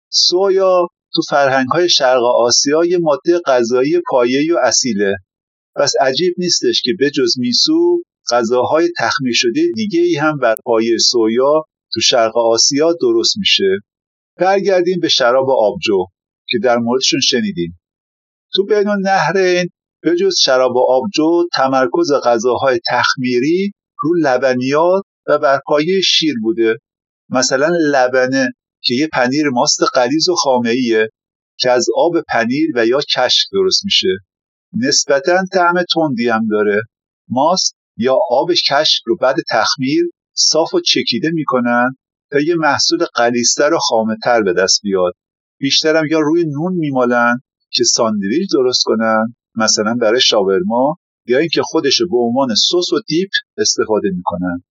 [0.09, 5.15] سویا تو فرهنگ های شرق آسیا یه ماده غذایی پایه و اصیله.
[5.75, 10.97] پس عجیب نیستش که به جز میسو غذاهای تخمیر شده دیگه ای هم بر پایه
[10.97, 11.63] سویا
[11.93, 13.79] تو شرق آسیا درست میشه.
[14.37, 16.05] برگردیم به شراب آبجو
[16.49, 17.79] که در موردشون شنیدیم.
[18.53, 19.69] تو بین نهرین
[20.19, 26.77] جز شراب آبجو تمرکز غذاهای تخمیری رو لبنیات و بر پایه شیر بوده.
[27.29, 28.49] مثلا لبنه
[28.85, 31.09] که یه پنیر ماست غلیظ و خامه‌ایه
[31.59, 34.17] که از آب پنیر و یا کشک درست میشه.
[34.73, 36.81] نسبتا طعم تندی هم داره.
[37.29, 41.95] ماست یا آب کشک رو بعد تخمیر صاف و چکیده می‌کنن
[42.31, 44.15] تا یه محصول غلیظتر و خامه‌ای
[44.45, 45.13] به دست بیاد.
[45.59, 47.39] بیشترم یا روی نون میمالن
[47.71, 53.29] که ساندویچ درست کنن مثلا برای شاورما یا اینکه خودش به عنوان سس و dip
[53.57, 54.63] استفاده می‌کنن.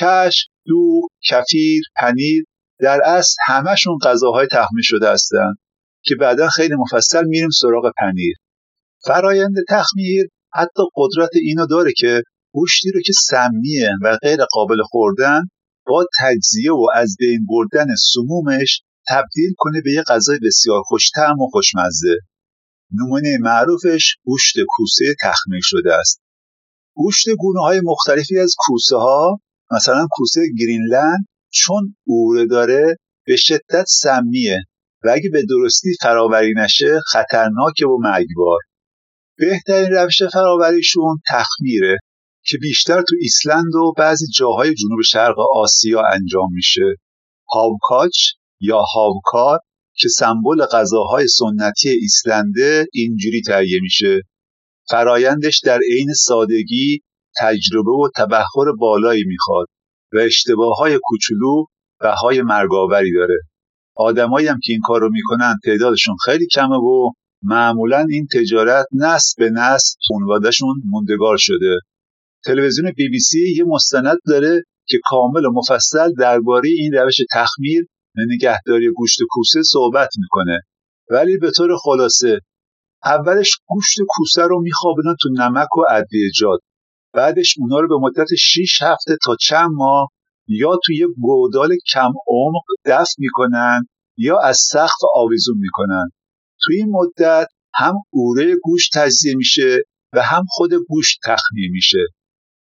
[0.00, 2.44] کشک، دوغ، کفیر، پنیر
[2.80, 5.54] در اصل همشون غذاهای تخمیر شده هستن
[6.02, 8.36] که بعدا خیلی مفصل میریم سراغ پنیر.
[9.06, 12.22] فرایند تخمیر حتی قدرت اینو داره که
[12.54, 15.42] گوشتی رو که سمیه و غیر قابل خوردن
[15.86, 21.48] با تجزیه و از بین بردن سمومش تبدیل کنه به یه غذای بسیار خوشتم و
[21.50, 22.16] خوشمزه.
[22.92, 26.20] نمونه معروفش گوشت کوسه تخمیر شده است.
[26.94, 33.84] گوشت گونه های مختلفی از کوسه ها مثلا کوسه گرینلند چون اوره داره به شدت
[33.88, 34.58] سمیه.
[35.04, 38.58] و اگه به درستی فراوری نشه خطرناکه و مرگبار
[39.38, 41.98] بهترین روش فراوریشون تخمیره
[42.44, 46.96] که بیشتر تو ایسلند و بعضی جاهای جنوب شرق آسیا انجام میشه.
[47.52, 48.16] هاوکاچ
[48.60, 49.58] یا هاوکار
[49.94, 54.22] که سمبل غذاهای سنتی ایسلنده اینجوری تهیه میشه.
[54.90, 57.00] فرایندش در عین سادگی
[57.40, 59.66] تجربه و تبخور بالایی می‌خواد.
[60.12, 61.64] و اشتباه های کوچولو
[62.22, 63.36] های مرگاوری داره.
[63.96, 69.34] آدمایی هم که این کار رو می‌کنن تعدادشون خیلی کمه و معمولا این تجارت نسل
[69.38, 71.78] به نسل خانوادهشون موندگار شده.
[72.44, 77.86] تلویزیون بی بی سی یه مستند داره که کامل و مفصل درباره این روش تخمیر
[78.16, 80.60] و نگهداری گوشت کوسه صحبت می‌کنه.
[81.10, 82.40] ولی به طور خلاصه
[83.04, 86.60] اولش گوشت کوسه رو میخوابونن تو نمک و ادویجات
[87.16, 90.10] بعدش اونا رو به مدت 6 هفته تا چند ماه
[90.48, 96.10] یا توی گودال کم عمق دفع می‌کنن یا از سقف آویزون می‌کنن.
[96.62, 99.78] توی این مدت هم اوره گوشت تجزیه میشه
[100.12, 102.06] و هم خود گوشت تخمیر میشه.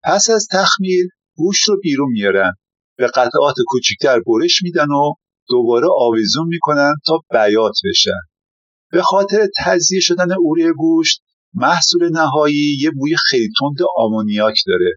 [0.04, 2.52] پس از تخمیر گوشت رو بیرون میارن.
[2.98, 5.12] به قطعات کوچکتر برش میدن و
[5.48, 8.20] دوباره آویزون می‌کنن تا بیات بشن.
[8.90, 11.22] به خاطر تجزیه شدن اوره گوشت
[11.54, 14.92] محصول نهایی یه بوی خیلی تند آمونیاک داره.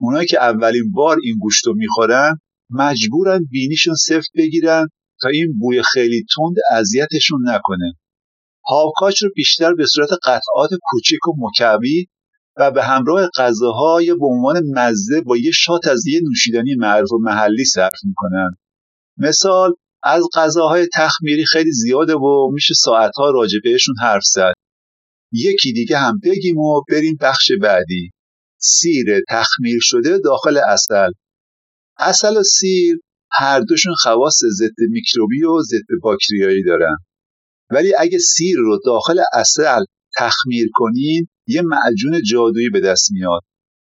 [0.00, 2.40] اونایی که اولین بار این گوشت رو می‌خورن
[2.70, 4.86] مجبورن بینیشون سفت بگیرن
[5.22, 7.92] تا این بوی خیلی تند اذیتشون نکنه.
[8.68, 12.08] هاوکاچ رو بیشتر به صورت قطعات کوچیک و مکعبی
[12.56, 17.64] و به همراه غذاهای به عنوان مزه با یه شات از یه نوشیدنی معروف محلی
[17.64, 18.50] صرف می‌کنن.
[19.16, 24.52] مثال از غذاهای تخمیری خیلی زیاده و میشه ساعتها راجع بهشون حرف زد.
[25.32, 28.10] یکی دیگه هم بگیم و بریم بخش بعدی.
[28.60, 31.10] سیر تخمیر شده داخل اصل
[31.98, 32.98] اصل و سیر
[33.30, 36.96] هر دوشون خواص ضد میکروبی و ضد باکتریایی دارن.
[37.70, 39.84] ولی اگه سیر رو داخل اصل
[40.16, 43.42] تخمیر کنین یه معجون جادویی به دست میاد.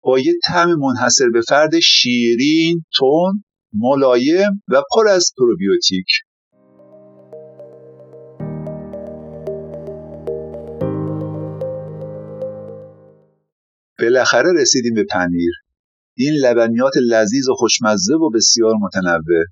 [0.03, 6.07] با یه طعم منحصر به فرد شیرین تون ملایم و پر از پروبیوتیک.
[13.99, 15.53] بالاخره رسیدیم به پنیر.
[16.17, 19.45] این لبنیات لذیذ و خوشمزه و بسیار متنوع.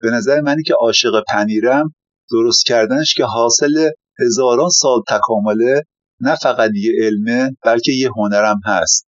[0.00, 1.94] به نظر منی که عاشق پنیرم
[2.30, 5.82] درست کردنش که حاصل هزاران سال تکامله
[6.20, 9.06] نه فقط یه علمه بلکه یه هنرم هست.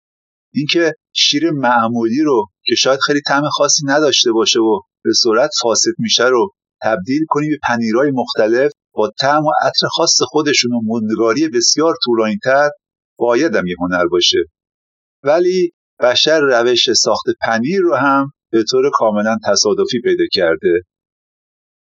[0.54, 5.92] اینکه شیر معمولی رو که شاید خیلی طعم خاصی نداشته باشه و به صورت فاسد
[5.98, 6.50] میشه رو
[6.82, 12.70] تبدیل کنی به پنیرهای مختلف با طعم و عطر خاص خودشون و موندگاری بسیار طولانیتر
[13.18, 14.38] باید هم یه هنر باشه.
[15.22, 20.82] ولی بشر روش ساخت پنیر رو هم به طور کاملا تصادفی پیدا کرده.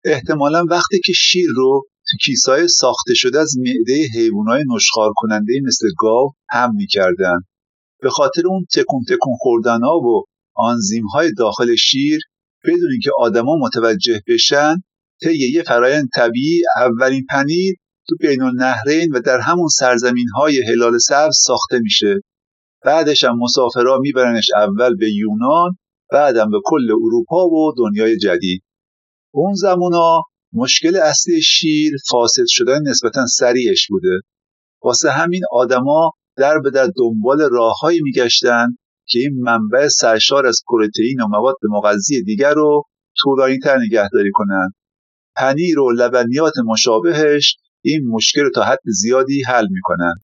[0.05, 5.89] احتمالا وقتی که شیر رو تو کیسای ساخته شده از معده حیوانای نشخار کننده مثل
[5.99, 7.39] گاو هم می‌کردن.
[8.01, 10.25] به خاطر اون تکون تکون خوردن ها و
[10.55, 12.21] آنزیم های داخل شیر
[12.65, 14.77] بدون اینکه آدما متوجه بشن
[15.23, 17.75] طی یه فرایند طبیعی اولین پنیر
[18.09, 22.15] تو بین النهرین و در همون سرزمین های هلال سبز ساخته میشه.
[22.85, 25.79] بعدش هم مسافرها میبرنش اول به یونان
[26.13, 28.63] بعدم به کل اروپا و دنیای جدید.
[29.35, 30.23] اون زمونا
[30.53, 34.21] مشکل اصلی شیر فاسد شدن نسبتا سریعش بوده.
[34.85, 38.67] واسه همین آدما در به در دنبال راههایی میگشتن
[39.09, 42.83] که این منبع سرشار از پروتئین و مواد مغذی دیگر رو
[43.23, 44.75] طولانیتر نگهداری کنند
[45.37, 50.15] پنیر و لبنیات مشابهش این مشکل رو تا حد زیادی حل می‌کنن.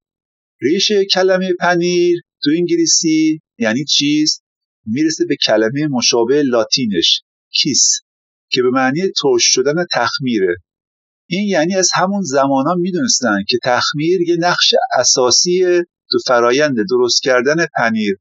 [0.63, 4.43] ریشه کلمه پنیر تو انگلیسی یعنی چیز
[4.87, 8.01] می‌رسه به کلمه مشابه لاتینش کیس
[8.51, 10.55] که به معنی ترش شدن تخمیره.
[11.29, 17.23] این یعنی از همون زمان ها می‌دونستن که تخمیر یه نقش اساسی تو فرایند درست
[17.23, 18.17] کردن پنیر.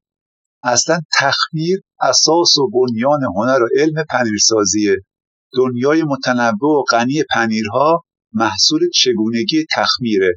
[0.63, 4.97] اصلا تخمیر اساس و بنیان هنر و علم پنیرسازیه.
[5.53, 8.03] دنیای متنوع و غنی پنیرها
[8.33, 10.33] محصول چگونگی تخمیره.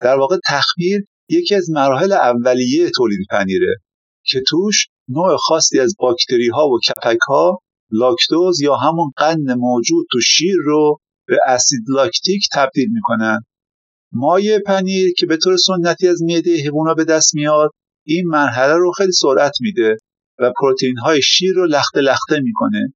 [0.00, 3.76] در واقع تخمیر یکی از مراحل اولیه تولید پنیره
[4.24, 7.58] که توش نوع خاصی از باکتری ها و کپک ها
[7.90, 13.40] لاکتوز یا همون قند موجود تو شیر رو به اسید لاکتیک تبدیل می‌کنن.
[14.12, 17.70] مایع پنیر که به طور سنتی از میده حیوانا به دست میاد
[18.06, 19.96] این مرحله رو خیلی سرعت میده
[20.38, 22.94] و پروتئین های شیر رو لخته لخته می‌کنه.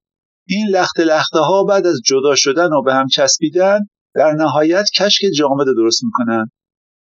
[0.49, 3.79] این لخته لخته ها بعد از جدا شدن و به هم چسبیدن
[4.15, 6.51] در نهایت کشک جامد درست می‌کنن.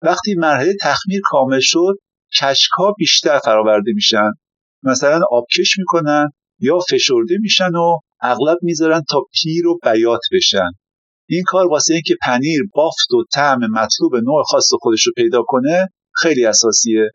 [0.02, 1.94] وقتی مرحله تخمیر کامل شد
[2.40, 4.30] کشک ها بیشتر فراورده میشن.
[4.82, 6.30] مثلا آبکش می‌کنن
[6.60, 10.70] یا فشرده میشن و اغلب می‌ذارن تا پیر و بیات بشن.
[11.28, 15.88] این کار واسه اینکه پنیر بافت و طعم مطلوب نوع خاص خودش رو پیدا کنه
[16.14, 17.10] خیلی اساسیه.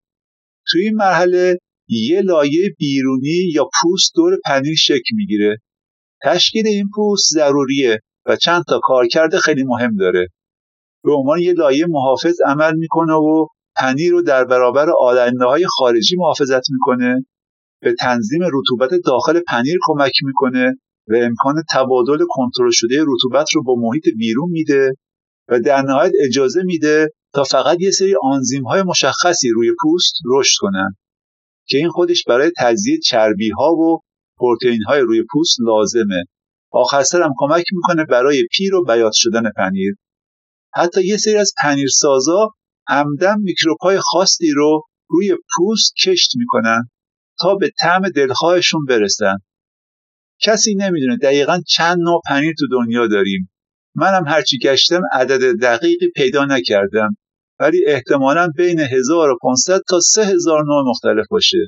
[0.68, 1.58] توی این مرحله
[1.88, 5.58] یه لایه بیرونی یا پوست دور پنیر شکل می‌گیره.
[6.24, 10.28] تشکیل این پوست ضروریه و چند تا کارکرد خیلی مهم داره.
[11.08, 16.16] به عنوان یه لایه محافظ عمل می‌کنه و پنیر رو در برابر آلنده های خارجی
[16.18, 17.26] محافظت می‌کنه.
[17.82, 20.74] به تنظیم رطوبت داخل پنیر کمک می‌کنه
[21.08, 24.92] و امکان تبادل کنترل شده رطوبت رو با محیط بیرون میده
[25.50, 30.58] و در نهایت اجازه میده تا فقط یه سری آنزیم های مشخصی روی پوست رشد
[30.60, 30.96] کنن
[31.68, 34.00] که این خودش برای تجزیه چربی ها و
[34.40, 36.24] پروتئین های روی پوست لازمه.
[36.72, 39.96] آخر هم کمک می‌کنه برای پیر و بیات شدن پنیر.
[40.78, 42.50] حتی یه سری از پنیرسازا
[42.88, 46.90] عمدن میکروب های خاصی رو روی پوست کشت می‌کنن
[47.40, 49.36] تا به طعم دلخواهشون برسن.
[50.42, 53.52] کسی نمی‌دونه دقیقا چند نوع پنیر تو دنیا داریم.
[53.96, 57.18] منم هرچی گشتم عدد دقیقی پیدا نکردم
[57.60, 61.68] ولی احتمالا بین 1500 تا 3000 نوع مختلف باشه.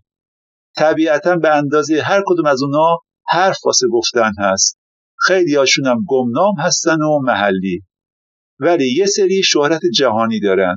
[0.77, 2.97] طبیعتا به اندازه هر کدوم از اونا
[3.29, 4.77] حرف واسه گفتن هست.
[5.25, 7.83] خیلی هاشون هم گمنام هستن و محلی.
[8.59, 10.75] ولی یه سری شهرت جهانی دارن.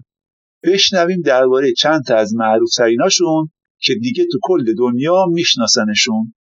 [0.64, 6.34] بشنویم درباره چند تا از معروف تریناشون که دیگه تو کل دنیا میشناسنشون.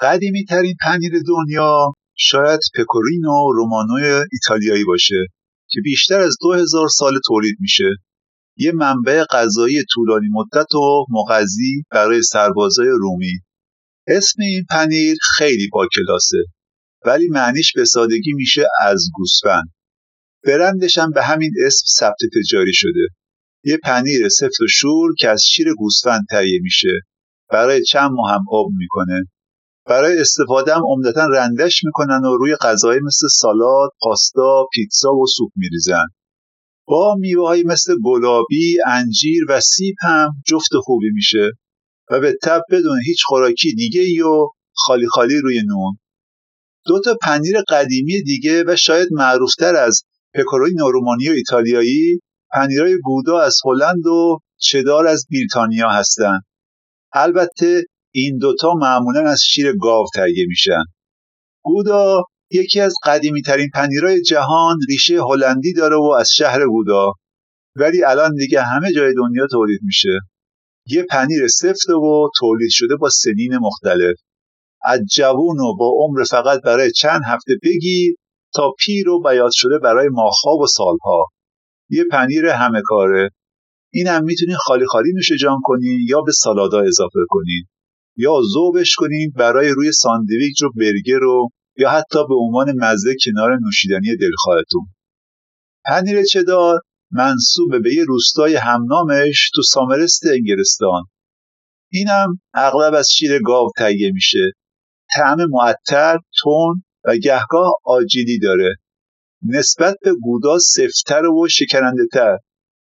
[0.00, 5.26] قدیمی ترین پنیر دنیا شاید پکورینو رومانو ایتالیایی باشه
[5.70, 7.90] که بیشتر از 2000 سال تولید میشه.
[8.56, 13.40] یه منبع غذایی طولانی مدت و مغذی برای سربازای رومی.
[14.06, 16.38] اسم این پنیر خیلی با کلاسه
[17.06, 19.77] ولی معنیش به سادگی میشه از گوسفند.
[20.44, 23.08] برندش هم به همین اسم ثبت تجاری شده
[23.64, 27.00] یه پنیر سفت و شور که از شیر گوسفند تهیه میشه
[27.50, 29.24] برای چند ماه هم آب می‌کنه
[29.86, 35.50] برای استفاده هم عمدتا رندش می‌کنن و روی غذای مثل سالاد، پاستا، پیتزا و سوپ
[35.56, 36.06] میریزن.
[36.86, 41.50] با میوه مثل گلابی، انجیر و سیب هم جفت خوبی میشه
[42.10, 45.98] و به تب بدون هیچ خوراکی دیگه ای و خالی خالی روی نون.
[46.86, 50.02] دو تا پنیر قدیمی دیگه و شاید معروفتر از
[50.34, 52.20] پکوروی نورومانی و ایتالیایی
[52.52, 56.42] پنیرای گودا از هلند و چدار از بریتانیا هستند.
[57.12, 60.82] البته این دوتا معمولا از شیر گاو تهیه میشن.
[61.64, 67.12] گودا یکی از قدیمی ترین پنیرای جهان ریشه هلندی داره و از شهر گودا
[67.76, 70.18] ولی الان دیگه همه جای دنیا تولید میشه.
[70.86, 74.16] یه پنیر سفت و تولید شده با سنین مختلف.
[74.84, 78.14] از جوون و با عمر فقط برای چند هفته بگیر
[78.54, 81.26] تا پیر و بیاد شده برای ماهها و سالها.
[81.90, 83.30] یه پنیر همه کاره
[83.92, 87.64] این هم می‌تونین خالی خالی نوش جان کنین یا به سالادا اضافه کنین
[88.16, 93.58] یا ذوبش کنین برای روی ساندویچ و برگر رو یا حتی به عنوان مزه کنار
[93.64, 94.86] نوشیدنی دلخواهتون
[95.84, 96.80] پنیر چدار
[97.10, 101.04] منصوب به یه روستای همنامش تو سامرست انگلستان.
[101.92, 104.50] اینم اغلب از شیر گاو تهیه میشه.
[105.16, 108.74] طعم معطر تون و گهگاه آجیلی داره.
[109.42, 112.38] نسبت به گودا سفتر و شکننده تر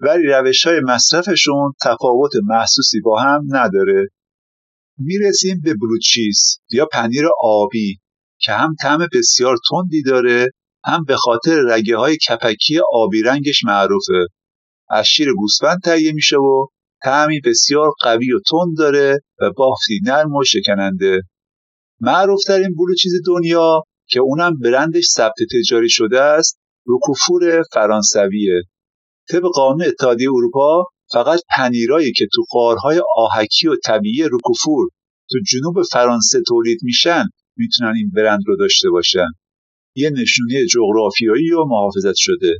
[0.00, 4.08] ولی روش های مصرفشون تفاوت محسوسی با هم نداره.
[4.98, 7.98] می‌رسیم به بلوچیز یا پنیر آبی
[8.40, 10.50] که هم طعم بسیار تندی داره
[10.84, 14.26] هم به خاطر رگه های کپکی آبی رنگش معروفه.
[14.90, 16.66] از شیر گوسفند تهیه میشه و
[17.04, 21.22] طعمی بسیار قوی و تند داره و بافتی نرم و شکننده.
[22.00, 28.62] معروفترین بلوچیز دنیا که اونم برندش ثبت تجاری شده است روکوفور فرانسویه.
[29.30, 34.88] طبق قانون اتحادیه اروپا فقط پنیرایی که تو قارهای آهکی و طبیعی روکوفور
[35.30, 37.24] تو جنوب فرانسه تولید میشن
[37.56, 39.28] می‌تونن این برند رو داشته باشن.
[39.96, 42.58] یه نشونه جغرافیایی و محافظت شده.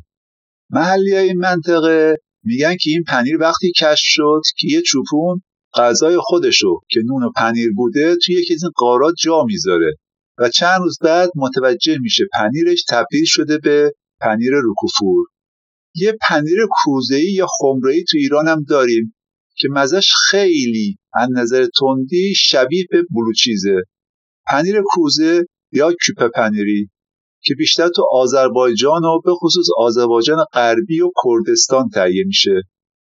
[0.71, 5.43] محلی این منطقه میگن که این پنیر وقتی کشف شد که یه چوپون
[5.75, 9.95] غذای خودشو که نون و پنیر بوده توی یکی از این قارات جا می‌ذاره.
[10.39, 15.27] و چند روز بعد متوجه میشه پنیرش تبدیل شده به پنیر روکوفور
[15.95, 19.15] یه پنیر کوزه‌ای یا خمره‌ای تو ایران هم داریم
[19.57, 23.83] که مزش خیلی از نظر تندی شبیه به بلوچیزه.
[24.47, 26.91] پنیر کوزه یا کیپه پنیری
[27.43, 32.63] که بیشتر تو آذربایجان و به خصوص آذربایجان غربی و کردستان تهیه میشه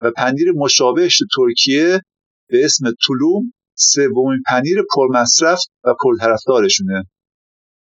[0.01, 2.01] و پنیر مشابهش تو ترکیه
[2.49, 7.03] به اسم طولوم سومین پنیر پرمصرف و پرطرفدارشونه.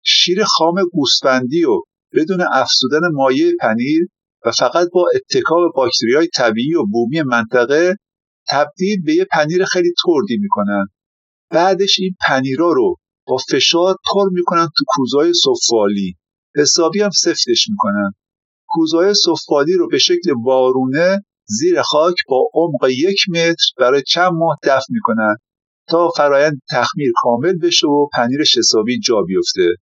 [0.04, 1.82] شیر خام گوسفندی و
[2.12, 4.08] بدون افزودن مایع پنیر
[4.46, 7.96] و فقط با اتکا به باکتری طبیعی و بومی منطقه
[8.48, 10.86] تبدیل به یه پنیر خیلی تردی می‌کنن.
[11.50, 16.16] بعدش این پنیرا رو با فشار پر می‌کنن تو کوزای صفالی
[16.56, 18.12] حسابی هم سفتش می‌کنن.
[18.68, 24.56] کوزای صفالی رو به شکل وارونه زیر خاک با عمق یک متر برای چند ماه
[24.62, 25.36] دفن می‌کنن.
[25.90, 29.74] تا فرایند تخمیر کامل بشه و پنیرش حسابی جا بیفته.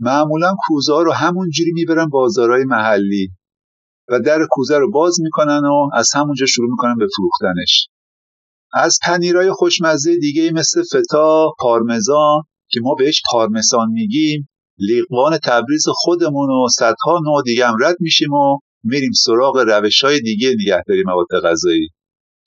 [0.00, 3.28] معمولا کوزه رو همونجوری می‌برن بازارهای محلی
[4.08, 7.88] و در کوزه رو باز می‌کنن و از همونجا شروع می‌کنن به فروختنش.
[8.72, 14.48] از پنیرهای خوشمزه دیگه مثل فتا، پارمزان که ما بهش پارمسان میگیم
[14.78, 20.20] لیقوان تبریز خودمون و صدها نوع دیگه هم رد میشیم و میریم سراغ روش های
[20.20, 21.88] دیگه نگهداری مواد غذایی.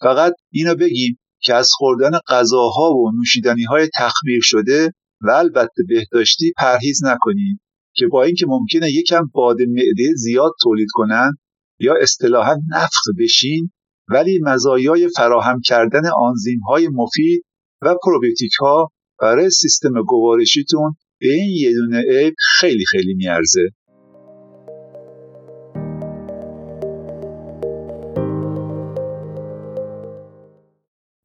[0.01, 6.53] فقط اینو بگیم که از خوردن غذاها و نوشیدنی های تخمیر شده و البته بهداشتی
[6.57, 7.59] پرهیز نکنید
[7.95, 11.31] که با اینکه ممکنه یکم باد معده زیاد تولید کنن
[11.79, 13.71] یا اصطلاحا نفخ بشین
[14.09, 17.43] ولی مزایای فراهم کردن آنزیم های مفید
[17.81, 18.91] و پروبیوتیک ها
[19.21, 23.61] برای سیستم گوارشیتون به این یه دونه عیب خیلی خیلی میارزه.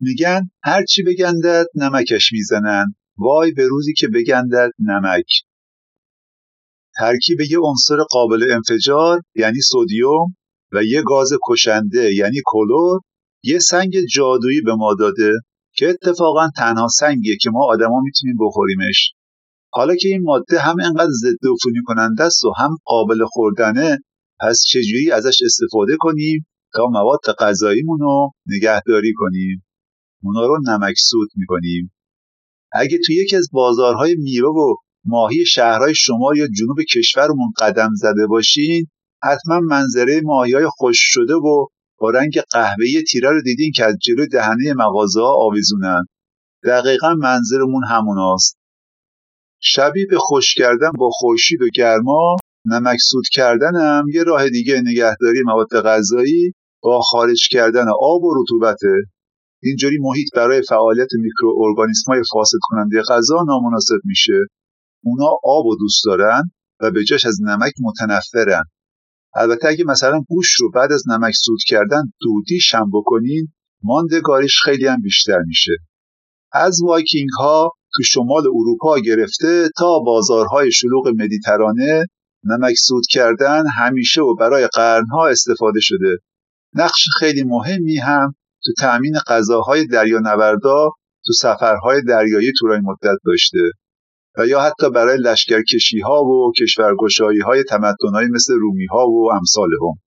[0.01, 2.94] میگن هرچی بگندد نمکش می‌زنن.
[3.18, 5.27] وای به روزی که بگندد نمک.
[6.98, 10.36] ترکیب یه عنصر قابل انفجار یعنی سودیوم
[10.73, 13.01] و یه گاز کشنده یعنی کلور
[13.43, 15.32] یه سنگ جادویی به ما داده
[15.74, 19.12] که اتفاقا تنها سنگیه که ما آدما می‌تونیم بخوریمش.
[19.73, 23.98] حالا که این ماده هم انقدر ضد عفونی کننده است و هم قابل خوردنه
[24.40, 29.66] پس چجوری ازش استفاده کنیم تا مواد غذاییمون رو نگهداری کنیم؟
[30.27, 31.93] اونا رو نمکسود می‌کنیم.
[32.73, 34.74] اگه تو یکی از بازارهای میوه و
[35.05, 38.86] ماهی شهرهای شمال یا جنوب کشورمون قدم زده باشین
[39.23, 41.66] حتما منظره ماهی های خوش شده و
[41.98, 46.05] با رنگ قهوه‌ای تیره رو دیدین که از جلو دهنه مغازه ها آویزونن.
[46.65, 48.59] دقیقا منظرمون هموناست.
[49.61, 53.24] شبیه به خوش کردن با خورشید و گرما نمکسود
[53.74, 59.16] هم یه راه دیگه نگهداری مواد غذایی با خارج کردن آب و رطوبته.
[59.62, 64.41] اینجوری محیط برای فعالیت میکروارگانیسم های فاسد کننده غذا نامناسب میشه.
[65.05, 66.51] اونا آب و دوست دارن
[66.81, 68.65] و به جاش از نمک متنفرن.
[69.35, 73.53] البته اگه مثلا گوش رو بعد از نمک سود کردن دودی شم بکنین
[73.83, 75.73] ماندگاریش خیلی هم بیشتر میشه.
[76.53, 82.07] از وایکینگ ها تو شمال اروپا گرفته تا بازارهای شلوغ مدیترانه
[82.45, 86.16] نمک سود کردن همیشه و برای قرنها استفاده شده.
[86.74, 88.35] نقش خیلی مهمی هم
[88.67, 90.89] تو تأمین غذاهای دریانوردا
[91.27, 93.59] تو سفرهای دریایی طولانی مدت داشته
[94.39, 99.69] و یا حتی برای لشکرکشی ها و کشورگشایی های تمدنهایی مثل رومی ها و امثال
[99.83, 100.03] هم.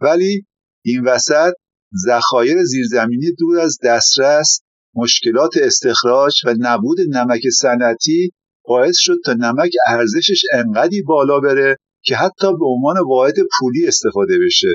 [0.00, 0.44] ولی
[0.84, 1.52] این وسط
[2.06, 4.60] ذخایر زیرزمینی دور از دسترس
[4.94, 8.32] مشکلات استخراج و نبود نمک صنعتی
[8.64, 14.38] باعث شد تا نمک ارزشش انقدی بالا بره که حتی به عنوان واحد پولی استفاده
[14.46, 14.68] بشه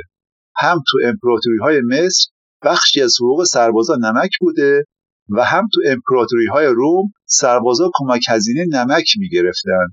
[0.57, 2.34] هم تو امپراتوری های مصر
[2.65, 4.83] بخشی از حقوق سربازا نمک بوده
[5.29, 9.87] و هم تو امپراتوری های روم سربازا کمک هزینه نمک می‌گرفتن.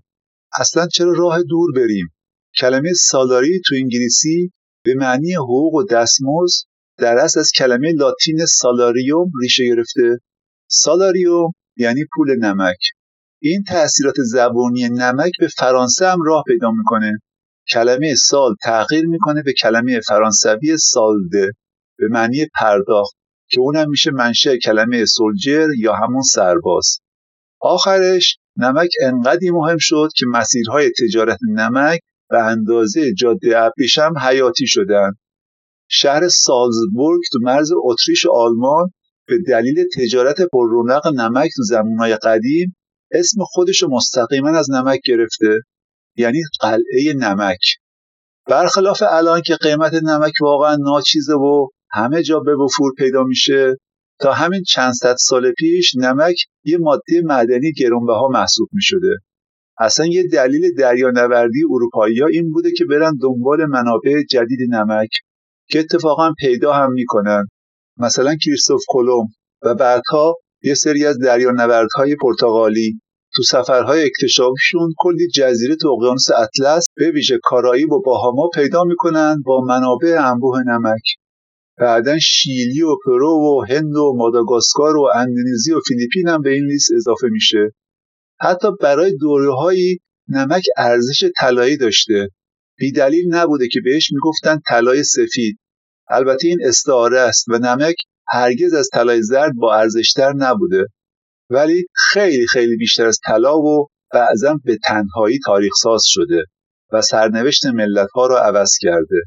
[0.60, 2.06] اصلا چرا راه دور بریم؟
[2.58, 4.52] کلمه سالاری تو انگلیسی
[4.84, 6.64] به معنی حقوق و دستمزد
[6.98, 10.18] در اصل از کلمه لاتین سالاریوم ریشه گرفته.
[10.70, 12.78] سالاریوم یعنی پول نمک.
[13.42, 17.18] این تاثیرات زبانی نمک به فرانسه هم راه پیدا می‌کنه.
[17.72, 21.50] کلمه سال تغییر می‌کنه به کلمه فرانسوی سالده.
[22.02, 23.14] به معنی پرداخت
[23.50, 26.98] که اونم میشه منشه کلمه سولجر یا همون سرباز.
[27.60, 35.10] آخرش نمک انقدی مهم شد که مسیرهای تجارت نمک به اندازه جاده ابریشم حیاتی شدن
[35.88, 38.92] شهر سالزبورگ تو مرز اتریش و آلمان
[39.26, 42.76] به دلیل تجارت پر رونق نمک تو زمانهای قدیم
[43.10, 45.60] اسم خودش مستقیما از نمک گرفته
[46.16, 47.60] یعنی قلعه نمک.
[48.46, 53.76] برخلاف الان که قیمت نمک واقعا ناچیزه و همه جا به وفور پیدا میشه.
[54.20, 59.18] تا همین چند صد سال پیش نمک یه ماده معدنی گرانبها محسوب می‌شده.
[59.78, 65.08] اصلا یه دلیل دریانوردی اروپایی ها این بوده که برن دنبال منابع جدید نمک
[65.68, 67.48] که اتفاقا پیدا هم می‌کنن.
[67.96, 69.26] مثلا کریستوف کلم
[69.62, 73.00] و بعدها یه سری از دریانوردهای پرتغالی
[73.34, 79.42] تو سفرهای اکتشافیشون کلی جزیره تو اقیانوس اطلس به ویژه کارائیب و باهاما پیدا می‌کنن
[79.46, 81.02] با منابع انبوه نمک.
[81.78, 86.64] بعدا شیلی و پرو و هند و ماداگاسکار و اندونزی و فیلیپین هم به این
[86.64, 87.72] لیست اضافه میشه.
[88.40, 92.28] حتی برای دورههایی نمک ارزش طلایی داشته.
[92.78, 95.58] بی دلیل نبوده که بهش می‌گفتن طلای سفید.
[96.10, 97.94] البته این استعاره است و نمک
[98.28, 100.86] هرگز از طلای زرد با ارزشتر نبوده.
[101.50, 106.44] ولی خیلی خیلی بیشتر از طلا و بعضا به تنهایی تاریخ ساز شده
[106.92, 109.22] و سرنوشت ملت ها را عوض کرده.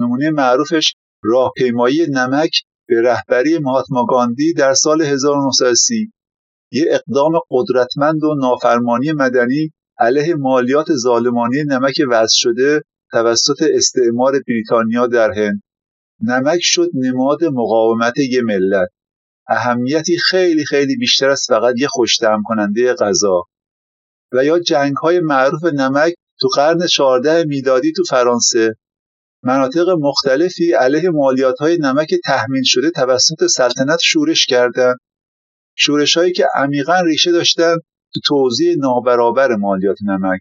[0.00, 2.50] نمونه معروفش راهپیمایی نمک
[2.88, 6.12] به رهبری مهاتما گاندی در سال 1930
[6.72, 12.82] یه اقدام قدرتمند و نافرمانی مدنی علیه مالیات ظالمانه نمک وضع شده
[13.12, 15.62] توسط استعمار بریتانیا در هند.
[16.22, 18.88] نمک شد نماد مقاومت یه ملت.
[19.48, 23.44] اهمیتی خیلی خیلی بیشتر از فقط یه خوشتم کننده غذا.
[24.32, 28.76] و یا جنگ های معروف نمک تو قرن 14 میلادی تو فرانسه.
[29.42, 34.96] مناطق مختلفی علیه مالیات های نمک تحمیل شده توسط سلطنت شورش کردند.
[35.76, 37.76] شورش هایی که عمیقا ریشه داشتن
[38.14, 40.40] تو توضیح نابرابر مالیات نمک.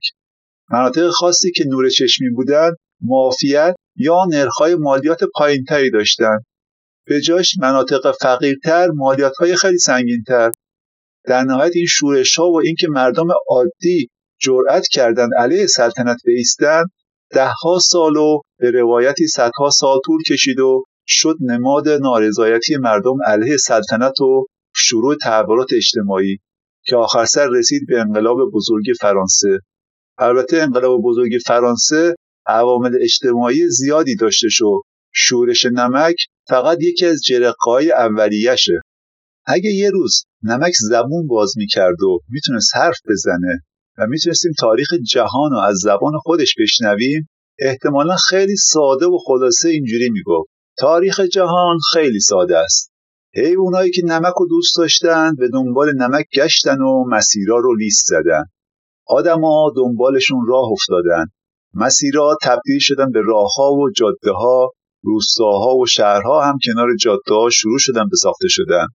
[0.71, 2.71] مناطق خاصی که نور چشمی بودن
[3.01, 6.45] معافیت یا نرخهای مالیات پایینتری داشتند.
[7.05, 10.51] به جاش مناطق فقیرتر مالیات های خیلی سنگینتر.
[11.25, 14.09] در نهایت این شورش ها و اینکه مردم عادی
[14.41, 16.83] جرأت کردند علیه سلطنت بیستن
[17.31, 23.57] دهها سال و به روایتی صدها سال طول کشید و شد نماد نارضایتی مردم علیه
[23.57, 24.45] سلطنت و
[24.75, 26.37] شروع تحولات اجتماعی
[26.85, 29.59] که آخر سر رسید به انقلاب بزرگ فرانسه.
[30.17, 34.81] البته انقلاب بزرگ فرانسه عوامل اجتماعی زیادی داشته شو.
[35.13, 36.15] شورش نمک
[36.49, 38.81] فقط یکی از جرقای اولیشه
[39.45, 43.63] اگه یه روز نمک زبون باز می‌کرد و می‌تونست حرف بزنه
[43.97, 47.29] و می‌تونستیم تاریخ جهان رو از زبان خودش بشنویم
[47.59, 50.49] احتمالا خیلی ساده و خلاصه اینجوری می‌گفت.
[50.77, 52.91] تاریخ جهان خیلی ساده است.
[53.35, 58.43] حیوانایی که نمک رو دوست داشتن به دنبال نمک گشتن و مسیرها رو لیست زدن.
[59.07, 61.25] آدما دنبالشون راه افتادن.
[61.73, 64.71] مسیرها تبدیل شدن به راهها و جاده ها
[65.03, 68.87] روستاها و شهرها هم کنار جاده ها شروع شدن به ساخته شدن.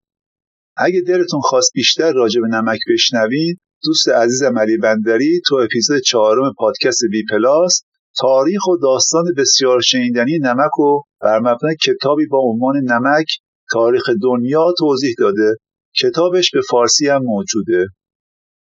[0.77, 6.55] اگه دلتون خواست بیشتر راجع به نمک بشنوید دوست عزیزم علی بندری تو اپیزود چهارم
[6.59, 7.83] پادکست بی پلاس
[8.21, 13.27] تاریخ و داستان بسیار شنیدنی نمک و بر مبنای کتابی با عنوان نمک
[13.73, 15.57] تاریخ دنیا توضیح داده.
[16.01, 17.87] کتابش به فارسی هم موجوده.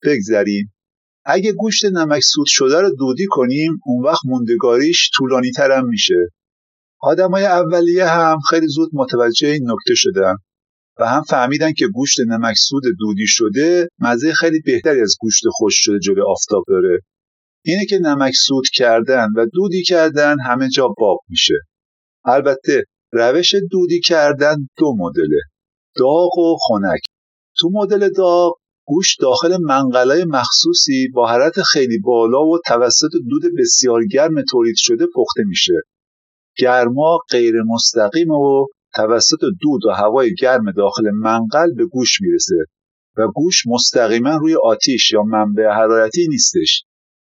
[0.03, 0.73] بگذریم.
[1.25, 6.29] اگه گوشت نمک سود شده رو دودی کنیم اون وقت موندگاریش طولانی ترم میشه.
[7.01, 10.35] آدمای اولیه هم خیلی زود متوجه این نکته شدن.
[10.99, 15.73] و هم فهمیدن که گوشت نمک سود دودی شده مزه خیلی بهتری از گوشت خوش
[15.77, 16.99] شده جلوی آفتاب داره.
[17.65, 21.55] اینه که نمک سود کردن و دودی کردن همه جا باب میشه.
[22.25, 25.41] البته روش دودی کردن دو مدله
[25.95, 27.01] داغ و خنک.
[27.57, 28.53] تو مدل داغ
[28.85, 35.05] گوشت داخل منقلای مخصوصی با حرارت خیلی بالا و توسط دود بسیار گرم تولید شده
[35.15, 35.73] پخته میشه.
[36.57, 42.55] گرما غیر مستقیم و توسط دود و هوای گرم داخل منقل به گوش می‌رسه
[43.17, 46.83] و گوش مستقیما روی آتیش یا منبع حرارتی نیستش.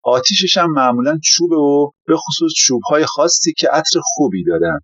[0.03, 4.79] آتیشش هم معمولا چوبه و به خصوص چوبهای خاصی که عطر خوبی دارن.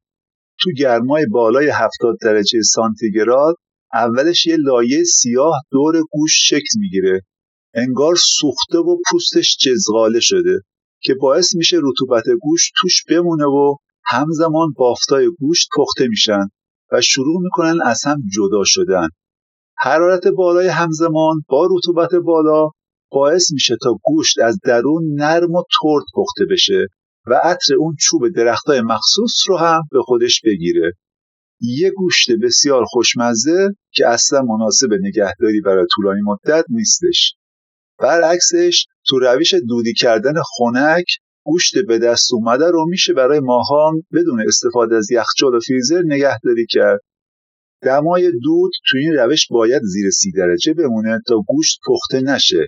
[0.59, 3.55] تو گرمای بالای 70 درجه سانتیگراد
[3.93, 7.21] اولش یه لایه سیاه دور گوش شکل می‌گیره.
[7.73, 10.61] انگار سوخته و پوستش جزغاله شده
[11.01, 13.75] که باعث میشه رطوبت گوش توش بمونه و
[14.05, 16.49] همزمان بافتای گوشت پخته میشن.
[16.91, 19.07] و شروع می‌کنن از هم جدا شدن.
[19.77, 22.69] حرارت بالای همزمان با رطوبت بالا
[23.11, 26.87] باعث میشه تا گوشت از درون نرم و ترد پخته بشه
[27.27, 30.91] و عطر اون چوب درختای مخصوص رو هم به خودش بگیره.
[31.61, 37.33] یه گوشت بسیار خوشمزه که اصلا مناسب نگهداری برای طولانی مدت نیستش.
[37.99, 41.05] برعکسش تو روش دودی کردن خنک
[41.47, 46.65] گوشت به دست اومده رو میشه برای ماهان بدون استفاده از یخچال و فریزر نگهداری
[46.69, 46.99] کرد.
[47.81, 52.67] دمای دود تو این روش باید زیر سی درجه بمونه تا گوشت پخته نشه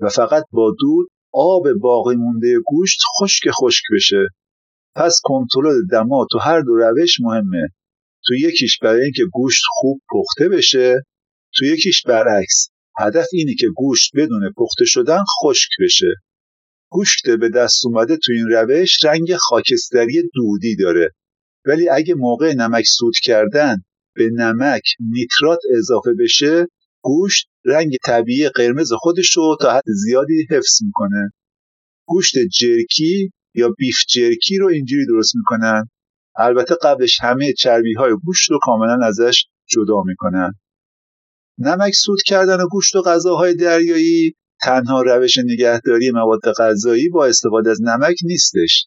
[0.00, 4.26] و فقط با دود آب باقی مونده گوشت خشک خشک بشه.
[4.96, 7.68] پس کنترل دما تو هر دو روش مهمه.
[8.26, 11.02] تو یکیش برای اینکه گوشت خوب پخته بشه
[11.54, 12.70] تو یکیش برعکس
[13.00, 16.14] هدف اینه که گوشت بدون پخته شدن خشک بشه.
[16.92, 21.10] گوشت به دست اومده تو این روش رنگ خاکستری دودی داره.
[21.64, 23.76] ولی اگه موقع نمک سود کردن
[24.14, 26.66] به نمک نیترات اضافه بشه
[27.02, 31.30] گوشت رنگ طبیعی قرمز خودش رو تا حد زیادی حفظ می‌کنه.
[32.06, 35.84] گوشت جرکی یا بیف جرکی رو اینجوری درست می‌کنن.
[36.36, 40.52] البته قبلش همه چربی های گوشت رو کاملا ازش جدا می‌کنن.
[41.58, 47.82] نمک سود کردن گوشت و غذاهای دریایی تنها روش نگهداری مواد غذایی با استفاده از
[47.82, 48.86] نمک نیستش.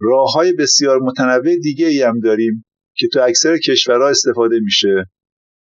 [0.00, 2.64] راه های بسیار متنوع دیگه ای هم داریم
[2.96, 5.04] که تو اکثر کشورها استفاده میشه.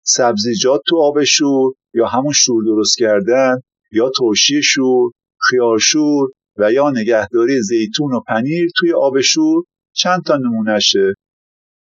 [0.05, 3.57] سبزیجات تو آب شور یا همون شور درست کردن
[3.93, 5.13] یا ترشی شور
[5.51, 9.65] خیارشور و یا نگهداری زیتون و پنیر توی آب شور
[9.95, 11.15] چند تا نمونهشه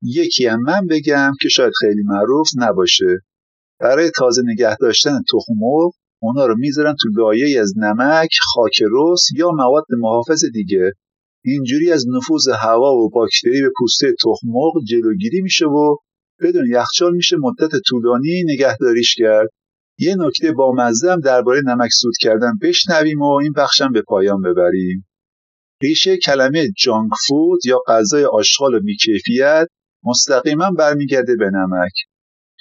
[0.03, 3.19] یکی هم من بگم که شاید خیلی معروف نباشه.
[3.81, 5.93] برای تازه نگه داشتن تخم مرغ
[6.23, 10.93] اونا رو می‌ذارن تو لایه از نمک، خاک رس یا مواد محافظ دیگه.
[11.45, 15.97] اینجوری از نفوذ هوا و باکتری به پوسته تخم مرغ جلوگیری میشه و
[16.41, 19.49] بدون یخچال میشه مدت طولانی نگهداریش کرد.
[19.99, 25.07] یه نکته با مزه درباره نمک سود کردن بشنویم و این بخشم به پایان ببریم.
[25.83, 29.69] ریشه کلمه جانک فود یا غذای آشغال و بیکیفیت
[30.05, 31.93] مستقیما برمیگرده به نمک.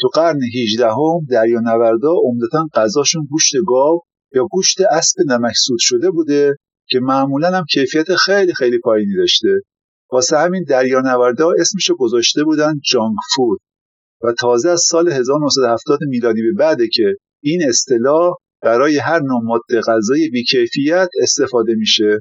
[0.02, 4.02] تو قرن 18 هم دریانوردا عمدتا غذاشون گوشت گاو
[4.36, 6.56] یا گوشت اسب نمک سود شده بوده
[6.90, 9.62] که معمولا هم کیفیت خیلی خیلی پایینی داشته.
[10.12, 13.60] واسه همین دریانوردا اسمشو گذاشته بودن جانک فود
[14.24, 19.82] و تازه از سال 1970 میلادی به بعده که این اصطلاح برای هر نوع ماده
[19.88, 22.20] غذایی بیکیفیت استفاده میشه.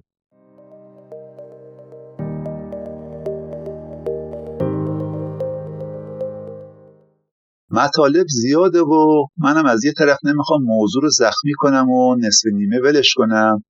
[7.71, 12.81] مطالب زیاده و منم از یه طرف نمی‌خوام موضوع رو زخمی کنم و نصف نیمه
[12.81, 13.65] ولش کنم.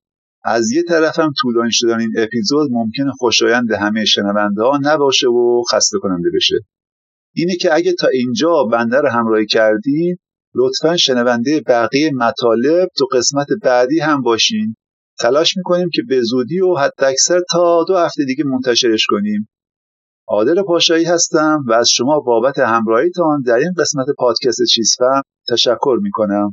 [0.45, 5.99] از یه طرفم طولانی شدن این اپیزود ممکنه خوشایند همه شنونده ها نباشه و خسته
[6.03, 6.55] کننده بشه.
[7.35, 10.17] اینه که اگه تا اینجا بنده رو همراهی کردین
[10.55, 14.75] لطفا شنونده بقیه مطالب تو قسمت بعدی هم باشین.
[15.19, 19.49] تلاش می‌کنیم که به زودی و حتی اکثر تا دو هفته دیگه منتشرش کنیم.
[20.31, 26.51] عادل پاشایی هستم و از شما بابت همراهیتان در این قسمت پادکست چیزفهم تشکر می‌کنم.